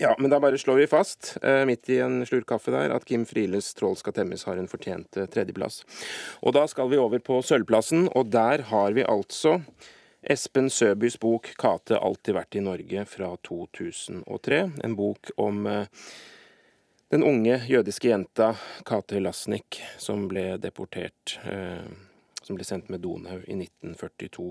[0.00, 3.04] Ja, men da bare slår vi fast, eh, midt i en slurk kaffe der, at
[3.04, 5.82] Kim Frieles 'Trål skal temmes' har en fortjent eh, tredjeplass.
[6.42, 9.60] Og da skal vi over på sølvplassen, og der har vi altså
[10.22, 14.70] Espen Søbys bok 'Kate alltid vært i Norge' fra 2003.
[14.84, 15.86] En bok om eh,
[17.10, 18.54] den unge jødiske jenta
[18.86, 21.38] Kate Lasnik som ble deportert.
[21.44, 21.84] Eh,
[22.52, 24.50] som ble sendt med Donau i 1942.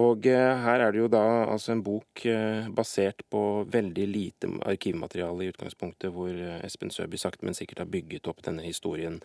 [0.00, 4.50] Og eh, her er det jo da altså en bok eh, basert på veldig lite
[4.68, 9.20] arkivmateriale i utgangspunktet, hvor eh, Espen Søby sakte, men sikkert har bygget opp denne historien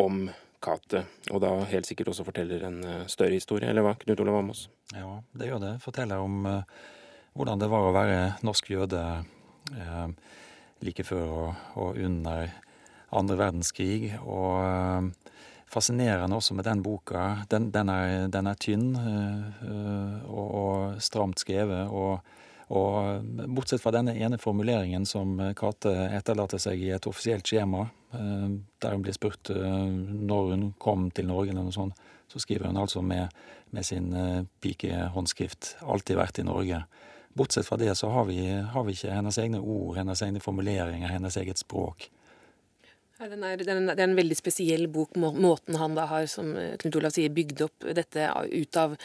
[0.00, 0.28] om
[0.64, 1.04] Kate.
[1.34, 2.80] Og da helt sikkert også forteller en
[3.12, 4.68] større historie, eller hva, Knut Olav Amos?
[4.94, 5.74] Ja, det gjør det.
[5.84, 6.46] Forteller om
[7.34, 9.02] hvordan det var å være norsk jøde
[10.84, 12.48] like før og, og, under
[13.12, 14.14] andre verdenskrig.
[14.22, 15.12] Og
[15.74, 17.26] fascinerende også med den boka.
[17.50, 21.90] Den, den, er, den er, tynn eh, og, og, stramt skrevet.
[21.90, 22.40] og
[22.74, 23.20] og
[23.52, 29.04] bortsett fra denne ene formuleringen som Kate etterlater seg i et offisielt skjema, der hun
[29.04, 32.00] blir spurt når hun kom til Norge, eller noe sånt,
[32.32, 33.28] så skriver hun altså med,
[33.68, 34.08] med sin
[34.64, 36.82] pikehåndskrift 'alltid vært i Norge'.
[37.36, 41.12] Bortsett fra det så har vi, har vi ikke hennes egne ord, hennes egne formuleringer,
[41.12, 42.08] hennes eget språk.
[43.20, 46.50] Ja, den er, den, det er en veldig spesiell bok, måten han da har, som
[46.82, 48.96] Knut Olav sier, bygd opp dette ut av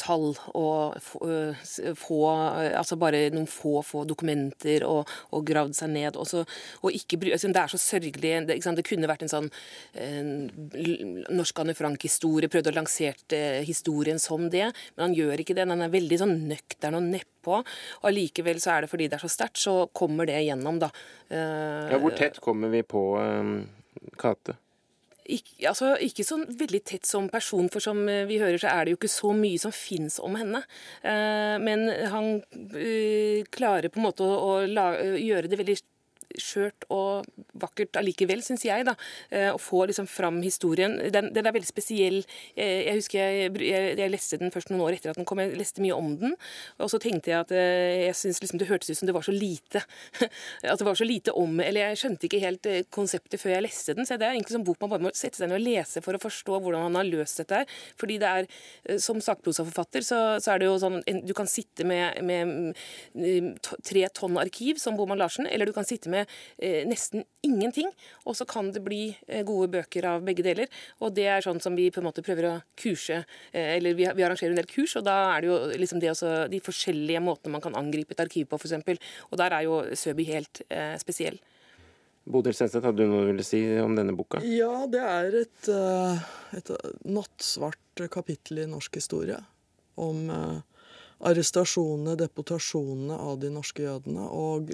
[0.00, 6.16] tall og få Altså bare noen få, få dokumenter og, og gravd seg ned.
[6.18, 6.42] Og, så,
[6.82, 8.32] og ikke, altså det er så sørgelig.
[8.48, 9.48] Det, det, kunne vært en sånn
[9.94, 10.20] eh,
[11.32, 15.68] norsk Anne Frank-historie, prøvde å lansere historien som det, men han gjør ikke det.
[15.68, 17.62] Den er veldig sånn nøktern og nedpå.
[17.62, 20.92] Og allikevel så er det fordi det er så sterkt, så kommer det gjennom, da.
[21.28, 23.58] Eh, ja, hvor tett kommer vi på um,
[24.20, 24.58] Kate?
[25.26, 28.86] Ikke, altså, ikke sånn veldig tett som person, for som eh, vi hører, så er
[28.86, 30.62] det jo ikke så mye som fins om henne.
[31.02, 32.30] Eh, men han
[32.78, 35.78] eh, klarer på en måte å, å gjøre det veldig
[36.40, 37.26] skjørt og
[37.58, 38.86] vakkert allikevel, syns jeg.
[38.86, 38.96] da,
[39.30, 40.98] eh, Å få liksom fram historien.
[41.12, 42.22] Den, den, er veldig spesiell.
[42.56, 45.40] Jeg husker jeg, jeg, jeg, leste den først noen år etter at den kom.
[45.42, 46.36] Jeg leste mye om den.
[46.82, 49.26] Og så tenkte jeg at eh, jeg syns liksom det hørtes ut som det var
[49.26, 49.82] så lite.
[50.66, 53.66] At det var så lite om Eller jeg skjønte ikke helt eh, konseptet før jeg
[53.66, 54.08] leste den.
[54.08, 56.16] Så det er egentlig sånn bok man bare må sette seg ned og lese for
[56.16, 57.76] å forstå hvordan han har løst dette her.
[58.00, 58.48] Fordi det er,
[59.02, 62.74] som sakprosaforfatter, så, så er det jo sånn Du kan sitte med, med
[63.14, 63.50] mm,
[63.86, 66.25] tre tonn arkiv som Boman Larsen, eller du kan sitte med eh,
[66.86, 67.90] nesten ingenting.
[68.26, 70.70] Og så kan det bli eh, gode bøker av begge deler.
[71.00, 73.22] Og det er sånn som vi på en måte prøver å kurse,
[73.52, 76.12] eh, eller vi, vi, arrangerer en del kurs, og da er det jo liksom det
[76.12, 79.12] også, de forskjellige måtene man kan angripe et arkiv på, f.eks.
[79.30, 81.38] Og der er jo Søby helt eh, spesiell.
[82.26, 84.40] Bodil Stenseth, hadde du noe du ville si om denne boka?
[84.42, 86.24] Ja, det er et, eh,
[86.58, 86.72] et
[87.06, 89.38] nattsvart kapittel i norsk historie.
[89.96, 90.58] Om uh,
[91.24, 94.72] arrestasjonene, deportasjonene av de norske jødene og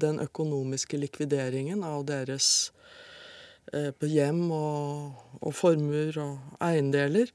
[0.00, 2.70] den økonomiske likvideringen av deres
[3.72, 7.32] eh, hjem og, og, formuer og eiendeler.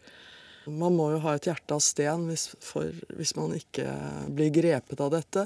[0.65, 3.89] Man må jo ha et hjerte av sten hvis, for, hvis man ikke
[4.33, 5.45] blir grepet av dette.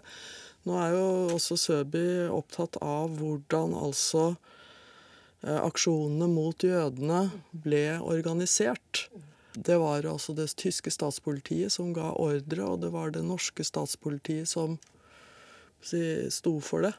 [0.67, 4.35] Nå er jo også Søby opptatt av hvordan altså
[5.41, 7.25] eh, aksjonene mot jødene
[7.65, 9.07] ble organisert.
[9.53, 14.49] Det var altså det tyske statspolitiet som ga ordre, og det var det norske statspolitiet
[14.49, 14.77] som
[15.81, 16.93] sto for det.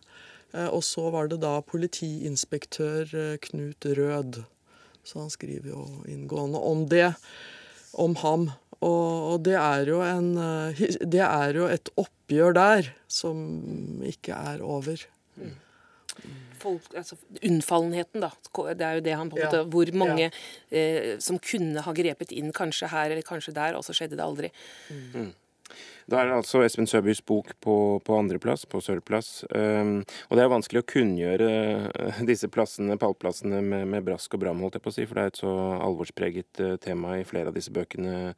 [0.57, 4.42] Eh, og så var det da politiinspektør eh, Knut Rød.
[5.05, 7.12] Så han skriver jo inngående om det,
[7.92, 8.51] om ham.
[8.80, 15.07] Og, det, er en, eh, det er jo et oppgjør der som ikke er over.
[15.36, 15.59] Mm
[16.60, 17.16] folk, altså,
[17.46, 18.30] unnfallenheten, da.
[18.74, 20.32] Det er jo det han på en måte, Hvor mange ja.
[20.70, 24.26] eh, som kunne ha grepet inn, kanskje her eller kanskje der, og så skjedde det
[24.26, 24.52] aldri.
[24.90, 25.30] Mm.
[26.10, 29.44] Da er det altså Espen Søbys bok på, på andreplass, på sølvplass.
[29.54, 31.50] Um, og det er vanskelig å kunngjøre
[31.86, 35.20] uh, disse plassene, pallplassene med, med, brask og bram, holdt jeg på å si, for
[35.20, 38.32] det er et så alvorspreget uh, tema i flere av disse bøkene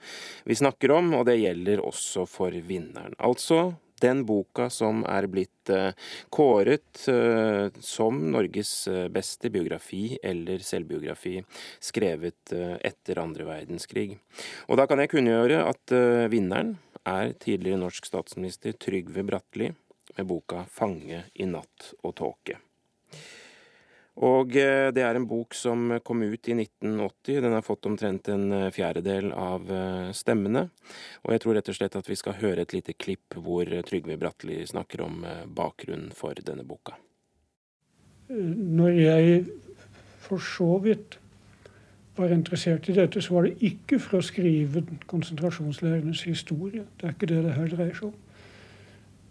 [0.48, 3.16] vi snakker om, og det gjelder også for vinneren.
[3.24, 3.70] Altså
[4.02, 5.92] den boka som er blitt eh,
[6.32, 11.38] kåret eh, som Norges eh, beste biografi eller selvbiografi
[11.82, 14.16] skrevet etter andre verdenskrig.
[14.68, 15.94] Og da kan jeg kunngjøre at
[16.32, 16.76] vinneren
[17.08, 19.70] er tidligere norsk statsminister Trygve Bratteli
[20.16, 22.71] med boka 'Fange i natt og tåke'.
[24.20, 27.40] Og eh, det er en bok som kom ut i 1980.
[27.40, 30.66] Den har fått omtrent en eh, fjerdedel av eh, stemmene.
[31.24, 34.18] Og jeg tror rett og slett at vi skal høre et lite klipp hvor Trygve
[34.20, 35.24] Bratteli snakker om
[35.56, 36.98] bakgrunnen for denne boka.
[38.28, 39.42] Når jeg
[40.22, 41.18] for så vidt
[42.16, 46.84] var interessert i dette, så var det ikke for å skrive konsentrasjonsleirenes historie.
[47.00, 48.18] Det er ikke det det her dreier seg om.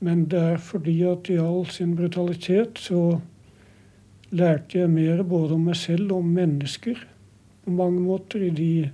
[0.01, 3.19] Men det er fordi at i all sin brutalitet så
[4.31, 6.99] lærte jeg mer både om meg selv og om mennesker
[7.65, 8.89] på mange måter i de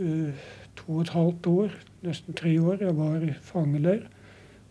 [0.00, 0.44] uh,
[0.76, 4.02] to og et halvt år, nesten tre år jeg var i fangeleir,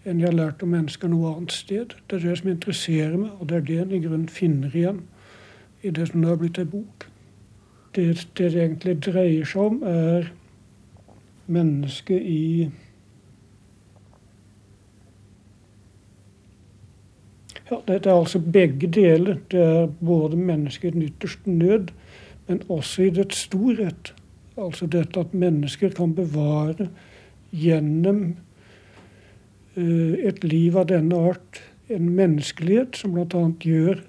[0.03, 1.95] enn jeg har lært om mennesker noe annet sted.
[2.09, 5.03] Det er det som interesserer meg, og det er det en i grunnen finner igjen
[5.83, 7.07] i det som nå har blitt ei bok.
[7.95, 8.05] Det,
[8.37, 10.31] det det egentlig dreier seg om, er
[11.47, 12.43] mennesket i
[17.73, 19.37] Ja, det er altså begge deler.
[19.51, 21.87] Det er både mennesket i den ytterste nød,
[22.47, 24.13] men også i dets storhet.
[24.57, 26.89] Altså dette at mennesker kan bevare
[27.51, 28.35] gjennom
[29.75, 33.41] et liv av denne art en menneskelighet som bl.a.
[33.59, 34.03] gjør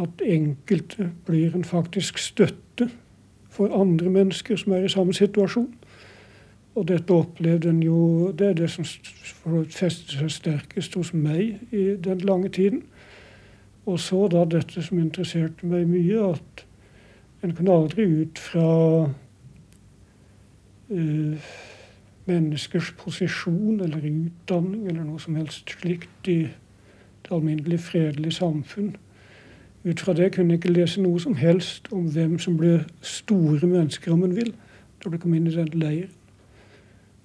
[0.00, 2.88] at enkelte blir en faktisk støtte
[3.52, 5.68] for andre mennesker som er i samme situasjon.
[6.74, 11.96] Og dette opplevde en jo Det er det som festet seg sterkest hos meg i
[12.04, 12.82] den lange tiden.
[13.86, 16.64] Og så da dette som interesserte meg mye, at
[17.42, 18.68] en kunne aldri ut fra
[20.90, 21.52] uh,
[22.24, 26.40] menneskers posisjon eller utdanning eller noe som helst slikt i
[27.26, 28.94] det alminnelige fredelige samfunn.
[29.84, 33.66] Ut fra det kunne jeg ikke lese noe som helst om hvem som ble store
[33.66, 34.54] mennesker, om en vil,
[35.02, 36.21] da du kom inn i den leiren.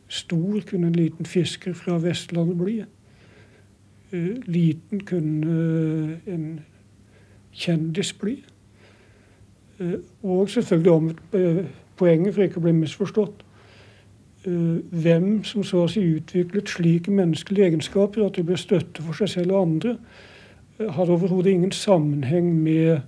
[0.08, 2.84] Stor kunne en liten fisker fra Vestlandet bli.
[4.14, 6.60] Uh, liten kunne uh, en
[7.52, 8.44] kjendis bli.
[9.80, 9.94] Uh,
[10.24, 11.12] og selvfølgelig om
[11.96, 13.44] poenget, for ikke å bli misforstått.
[14.92, 19.28] hvem som så å si utviklet slike menneskelige egenskaper at de ble støtte for seg
[19.34, 19.96] selv og andre,
[20.80, 23.02] hadde overhodet ingen sammenheng med,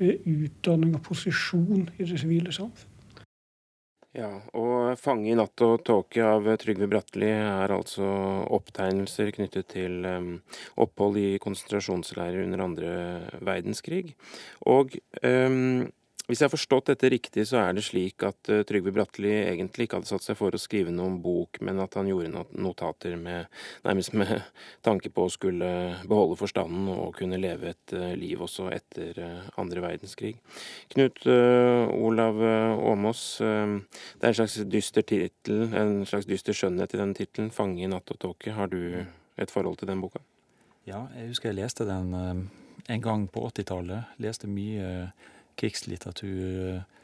[0.00, 2.97] med utdanning og posisjon i det sivile samfunn.
[4.16, 8.06] Ja, og 'Fange i natt og tåke' av Trygve Bratteli er altså
[8.56, 10.30] opptegnelser knyttet til um,
[10.80, 12.92] opphold i konsentrasjonsleirer under andre
[13.44, 14.14] verdenskrig.
[14.64, 15.92] Og um,
[16.28, 19.86] hvis jeg har forstått dette riktig, så er det slik at uh, Trygve Bratteli egentlig
[19.86, 23.48] ikke hadde satt seg for å skrive noen bok, men at han gjorde notater med,
[23.86, 24.34] nærmest med
[24.86, 25.70] tanke på å skulle
[26.10, 30.34] beholde forstanden og kunne leve et uh, liv også etter uh, andre verdenskrig.
[30.92, 37.14] Knut Olav Åmås, det er en slags dyster tittel, en slags dyster skjønnhet i den
[37.16, 38.52] tittelen, 'Fange i natt og tåke'.
[38.56, 39.04] Har du
[39.38, 40.20] et forhold til den boka?
[40.86, 44.16] Ja, jeg husker jeg leste den en gang på 80-tallet.
[44.22, 45.10] Leste mye
[45.58, 46.98] krigslitteratur eh,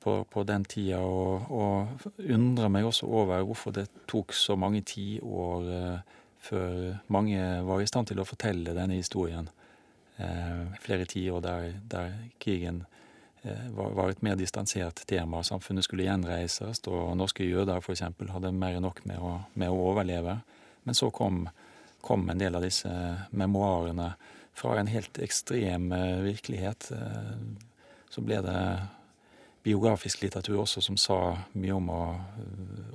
[0.00, 4.82] på, på den tida, og, og, undrer meg også over hvorfor det tok så mange
[4.88, 6.78] tiår eh, før
[7.12, 9.50] mange var i stand til å fortelle denne historien.
[10.16, 12.84] Eh, flere tiår der, der krigen
[13.42, 15.44] eh, var, var, et mer distansert tema.
[15.44, 18.06] Samfunnet skulle gjenreises, og norske jøder f.eks.
[18.32, 20.40] hadde mer enn nok med å, med å, overleve.
[20.88, 21.44] Men så kom,
[22.00, 22.90] kom en del av disse
[23.36, 24.14] memoarene
[24.56, 25.92] fra en helt ekstrem
[26.24, 26.88] virkelighet
[28.10, 28.62] så ble det
[29.62, 31.18] biografisk litteratur også som sa
[31.52, 32.02] mye om, å,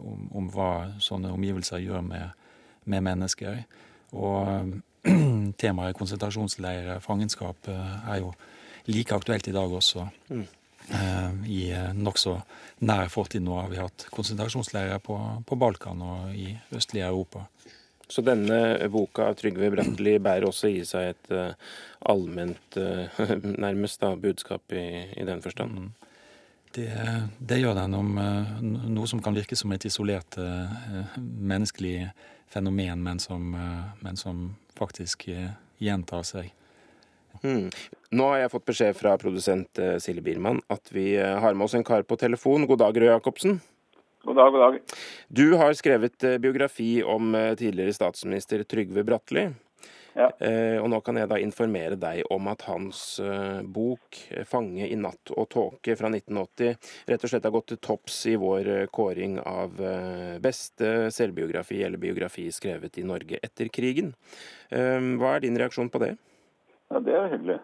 [0.02, 0.72] om, om hva
[1.04, 2.46] sånne omgivelser gjør med,
[2.90, 3.62] med mennesker.
[4.18, 4.76] Og
[5.62, 8.34] temaet konsentrasjonsleirer, fangenskap, eh, er jo
[8.90, 10.08] like aktuelt i dag også.
[10.30, 10.46] Mm.
[11.50, 12.36] I eh, nokså
[12.86, 17.46] nær fortid nå har vi hatt konsentrasjonsleirer på, på Balkan og i østlige Europa.
[18.08, 21.54] Så denne boka av Trygve Bratteli bærer også i seg et uh,
[22.12, 23.22] allment, uh,
[23.66, 24.86] nærmest da, budskap i,
[25.18, 25.80] i den forstand?
[25.80, 25.92] Mm.
[26.76, 26.90] Det,
[27.40, 30.38] det, gjør den om uh, noe som kan virke som et isolert
[31.18, 32.12] menneskelig
[32.52, 33.56] fenomen, men som,
[34.04, 35.26] men som faktisk
[35.82, 36.52] gjentar seg.
[37.42, 37.70] Mm.
[38.16, 41.84] Nå har jeg fått beskjed fra produsent Silje Biermann at vi har med oss en
[41.88, 42.68] kar på telefon.
[42.68, 43.58] God dag, Røe Jacobsen.
[44.26, 44.80] God dag, god dag.
[45.28, 49.50] Du har skrevet eh, biografi om eh, tidligere statsminister Trygve Bratteli.
[50.14, 50.32] Ja.
[50.40, 53.20] Eh, og nå kan jeg da informere deg om at hans
[53.70, 54.18] bok
[54.50, 56.74] 'Fange i natt og tåke' fra 1980
[57.12, 59.78] rett og slett har gått til topps i vår kåring av
[60.42, 64.16] beste selvbiografi eller biografi skrevet i Norge etter krigen.
[64.72, 66.16] Hva er din reaksjon på det?
[66.90, 67.60] Ja, Det er hyggelig.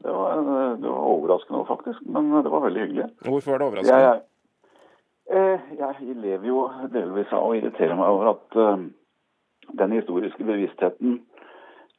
[0.00, 0.40] Det var,
[0.80, 3.10] det var overraskende faktisk, men det var veldig hyggelig.
[3.26, 4.00] Hvorfor var det overraskende?
[4.06, 4.24] Jeg,
[5.30, 8.84] jeg lever jo delvis av å irritere meg over at uh,
[9.80, 11.20] den historiske bevisstheten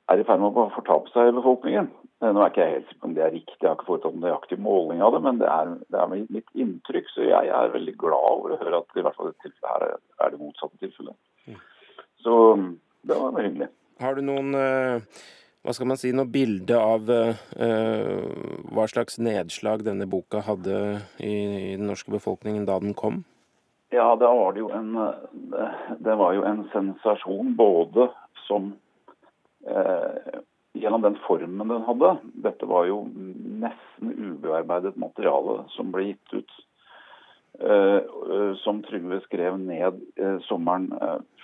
[0.08, 1.90] er i ferd med å fortape seg i befolkningen.
[2.24, 3.90] Eh, nå er ikke jeg helt sikker på om det er riktig, jeg har ikke
[3.90, 7.10] foretatt en nøyaktig måling av det, men det er, det er, mitt inntrykk.
[7.12, 9.98] Så jeg er veldig glad over å høre at i hvert fall dette tilfellet her
[9.98, 11.18] er, det motsatte tilfellet.
[11.48, 11.60] Mm.
[12.24, 12.38] Så
[13.08, 13.70] det var hyggelig.
[14.00, 15.20] Har du noen uh
[15.68, 17.36] hva skal man si, noe bilde av uh,
[18.72, 20.78] hva slags nedslag denne boka hadde
[21.20, 23.26] i, i, den norske befolkningen da den kom?
[23.92, 24.94] Ja, det var det jo en,
[26.00, 28.08] det var jo en sensasjon både
[28.48, 28.76] som
[29.68, 30.40] uh,
[30.78, 32.10] Gjennom den formen den hadde.
[32.46, 36.54] Dette var jo nesten ubearbeidet materiale som ble gitt ut.
[37.58, 39.98] Uh, som Trygve skrev ned
[40.46, 40.92] sommeren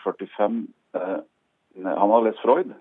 [0.03, 0.59] 45.
[0.93, 2.75] han har lest Freud.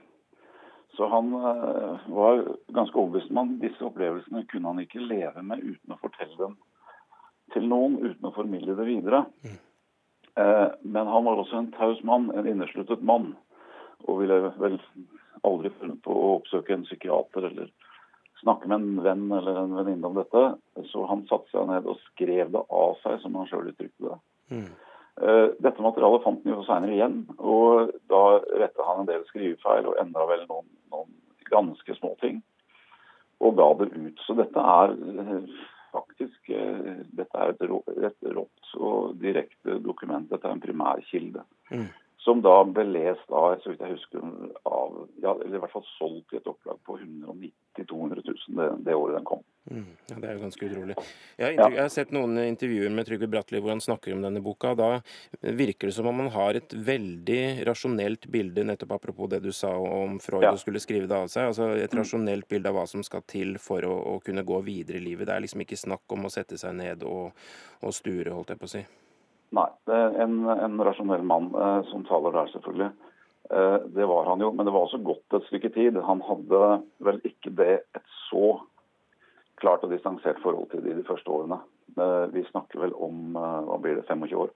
[0.97, 2.43] Så han uh, var
[2.77, 6.59] ganske overbevist om at disse opplevelsene kunne han ikke leve med uten å fortelle dem
[7.55, 9.25] til noen, uten å formidle det videre.
[9.45, 9.57] Mm.
[10.41, 13.33] Uh, men han var også en taus mann, en innesluttet mann,
[14.05, 14.79] og ville vel
[15.49, 17.73] aldri funnet på å oppsøke en psykiater eller
[18.43, 20.45] snakke med en venn eller en venninne om dette.
[20.91, 24.19] Så han satte seg ned og skrev det av seg, som han sjøl uttrykte det.
[24.53, 24.71] Mm.
[25.21, 28.23] Dette materialet fant han jo seinere igjen, og da
[28.59, 31.11] retta han en del skrivefeil og endra vel noen, noen
[31.51, 32.41] ganske små ting.
[33.45, 34.23] Og ga det ut.
[34.25, 34.95] Så dette er
[35.93, 37.65] faktisk dette er et,
[38.09, 40.31] et rått og direkte dokument.
[40.33, 41.45] Dette er en primærkilde.
[41.71, 41.91] Mm
[42.25, 44.27] som da ble lest av, så vidt jeg husker,
[44.69, 47.51] av, ja, eller i hvert fall solgt i et opplag på 190
[47.83, 49.43] 000-200 000 det, det, året den kom.
[49.73, 50.95] Mm, ja, Det er jo ganske utrolig.
[51.41, 54.43] Jeg har, jeg har, sett noen intervjuer med Trygve Bratteli hvor han snakker om denne
[54.45, 54.75] boka.
[54.77, 54.89] Da
[55.41, 59.73] virker det som om han har et veldig rasjonelt bilde, nettopp apropos det du sa
[59.73, 60.53] om Freud ja.
[60.61, 61.49] skulle skrive det av seg.
[61.53, 62.01] altså Et mm.
[62.03, 65.29] rasjonelt bilde av hva som skal til for å, å, kunne gå videre i livet.
[65.31, 67.33] Det er liksom ikke snakk om å sette seg ned og,
[67.81, 68.85] og sture, holdt jeg på å si.
[69.57, 72.93] Nei, det er en, en rasjonell mann eh, som taler der, selvfølgelig.
[73.53, 75.99] Eh, det var han jo, men det var også gått et stykke tid.
[76.07, 76.61] Han hadde
[77.05, 78.55] vel ikke det et så
[79.63, 81.61] klart og distansert forhold til det de første årene.
[81.97, 84.53] Eh, vi snakker vel om eh, hva blir det, 25 år.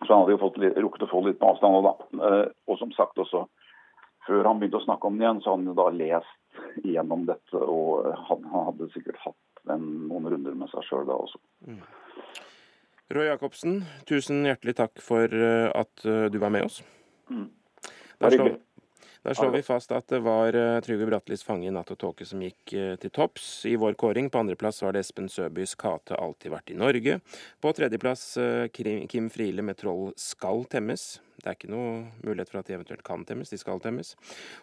[0.00, 1.86] Så han hadde jo fått, rukket å få litt på avstand.
[1.86, 1.94] Da.
[2.26, 3.44] Eh, og som sagt også,
[4.26, 7.62] før han begynte å snakke om det igjen, så hadde han da lest igjennom dette.
[7.62, 11.40] Og han, hadde sikkert hatt en, noen runder med seg sjøl da også.
[11.68, 11.82] Mm.
[13.10, 16.76] Roy Jacobsen, tusen hjertelig takk for at du var med oss.
[17.26, 17.48] Mm.
[18.22, 18.52] er slår,
[19.22, 22.26] der slår vi fast at det var eh, Trygve Brattelis 'Fange i natt og tåke'
[22.26, 24.30] som gikk til topps i vår kåring.
[24.30, 27.20] På andreplass var det Espen Søbys 'Kate alltid vært i Norge'.
[27.60, 28.38] På tredjeplass
[28.72, 31.20] Kim Friele med 'Troll skal temmes'.
[31.40, 31.92] Det er ikke noe
[32.24, 34.14] mulighet for at de eventuelt kan temmes, de skal temmes.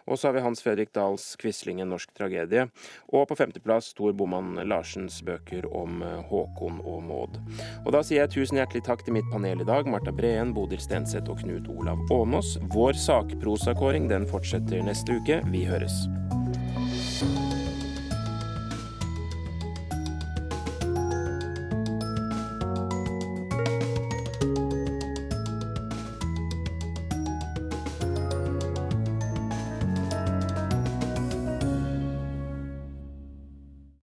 [0.06, 2.68] Og så har vi Hans Fredrik Dahls 'Quisling en norsk tragedie'.
[3.12, 7.40] Og på femteplass Tor Boman Larsens bøker om eh, Håkon og Maud.
[7.84, 10.82] Og da sier jeg tusen hjertelig takk til mitt panel i dag, Marta Breen, Bodil
[10.82, 12.56] Stenseth og Knut Olav Åmås.
[12.74, 15.42] Vår sakprosakåring den fortsetter neste uke.
[15.52, 16.06] Vi høres.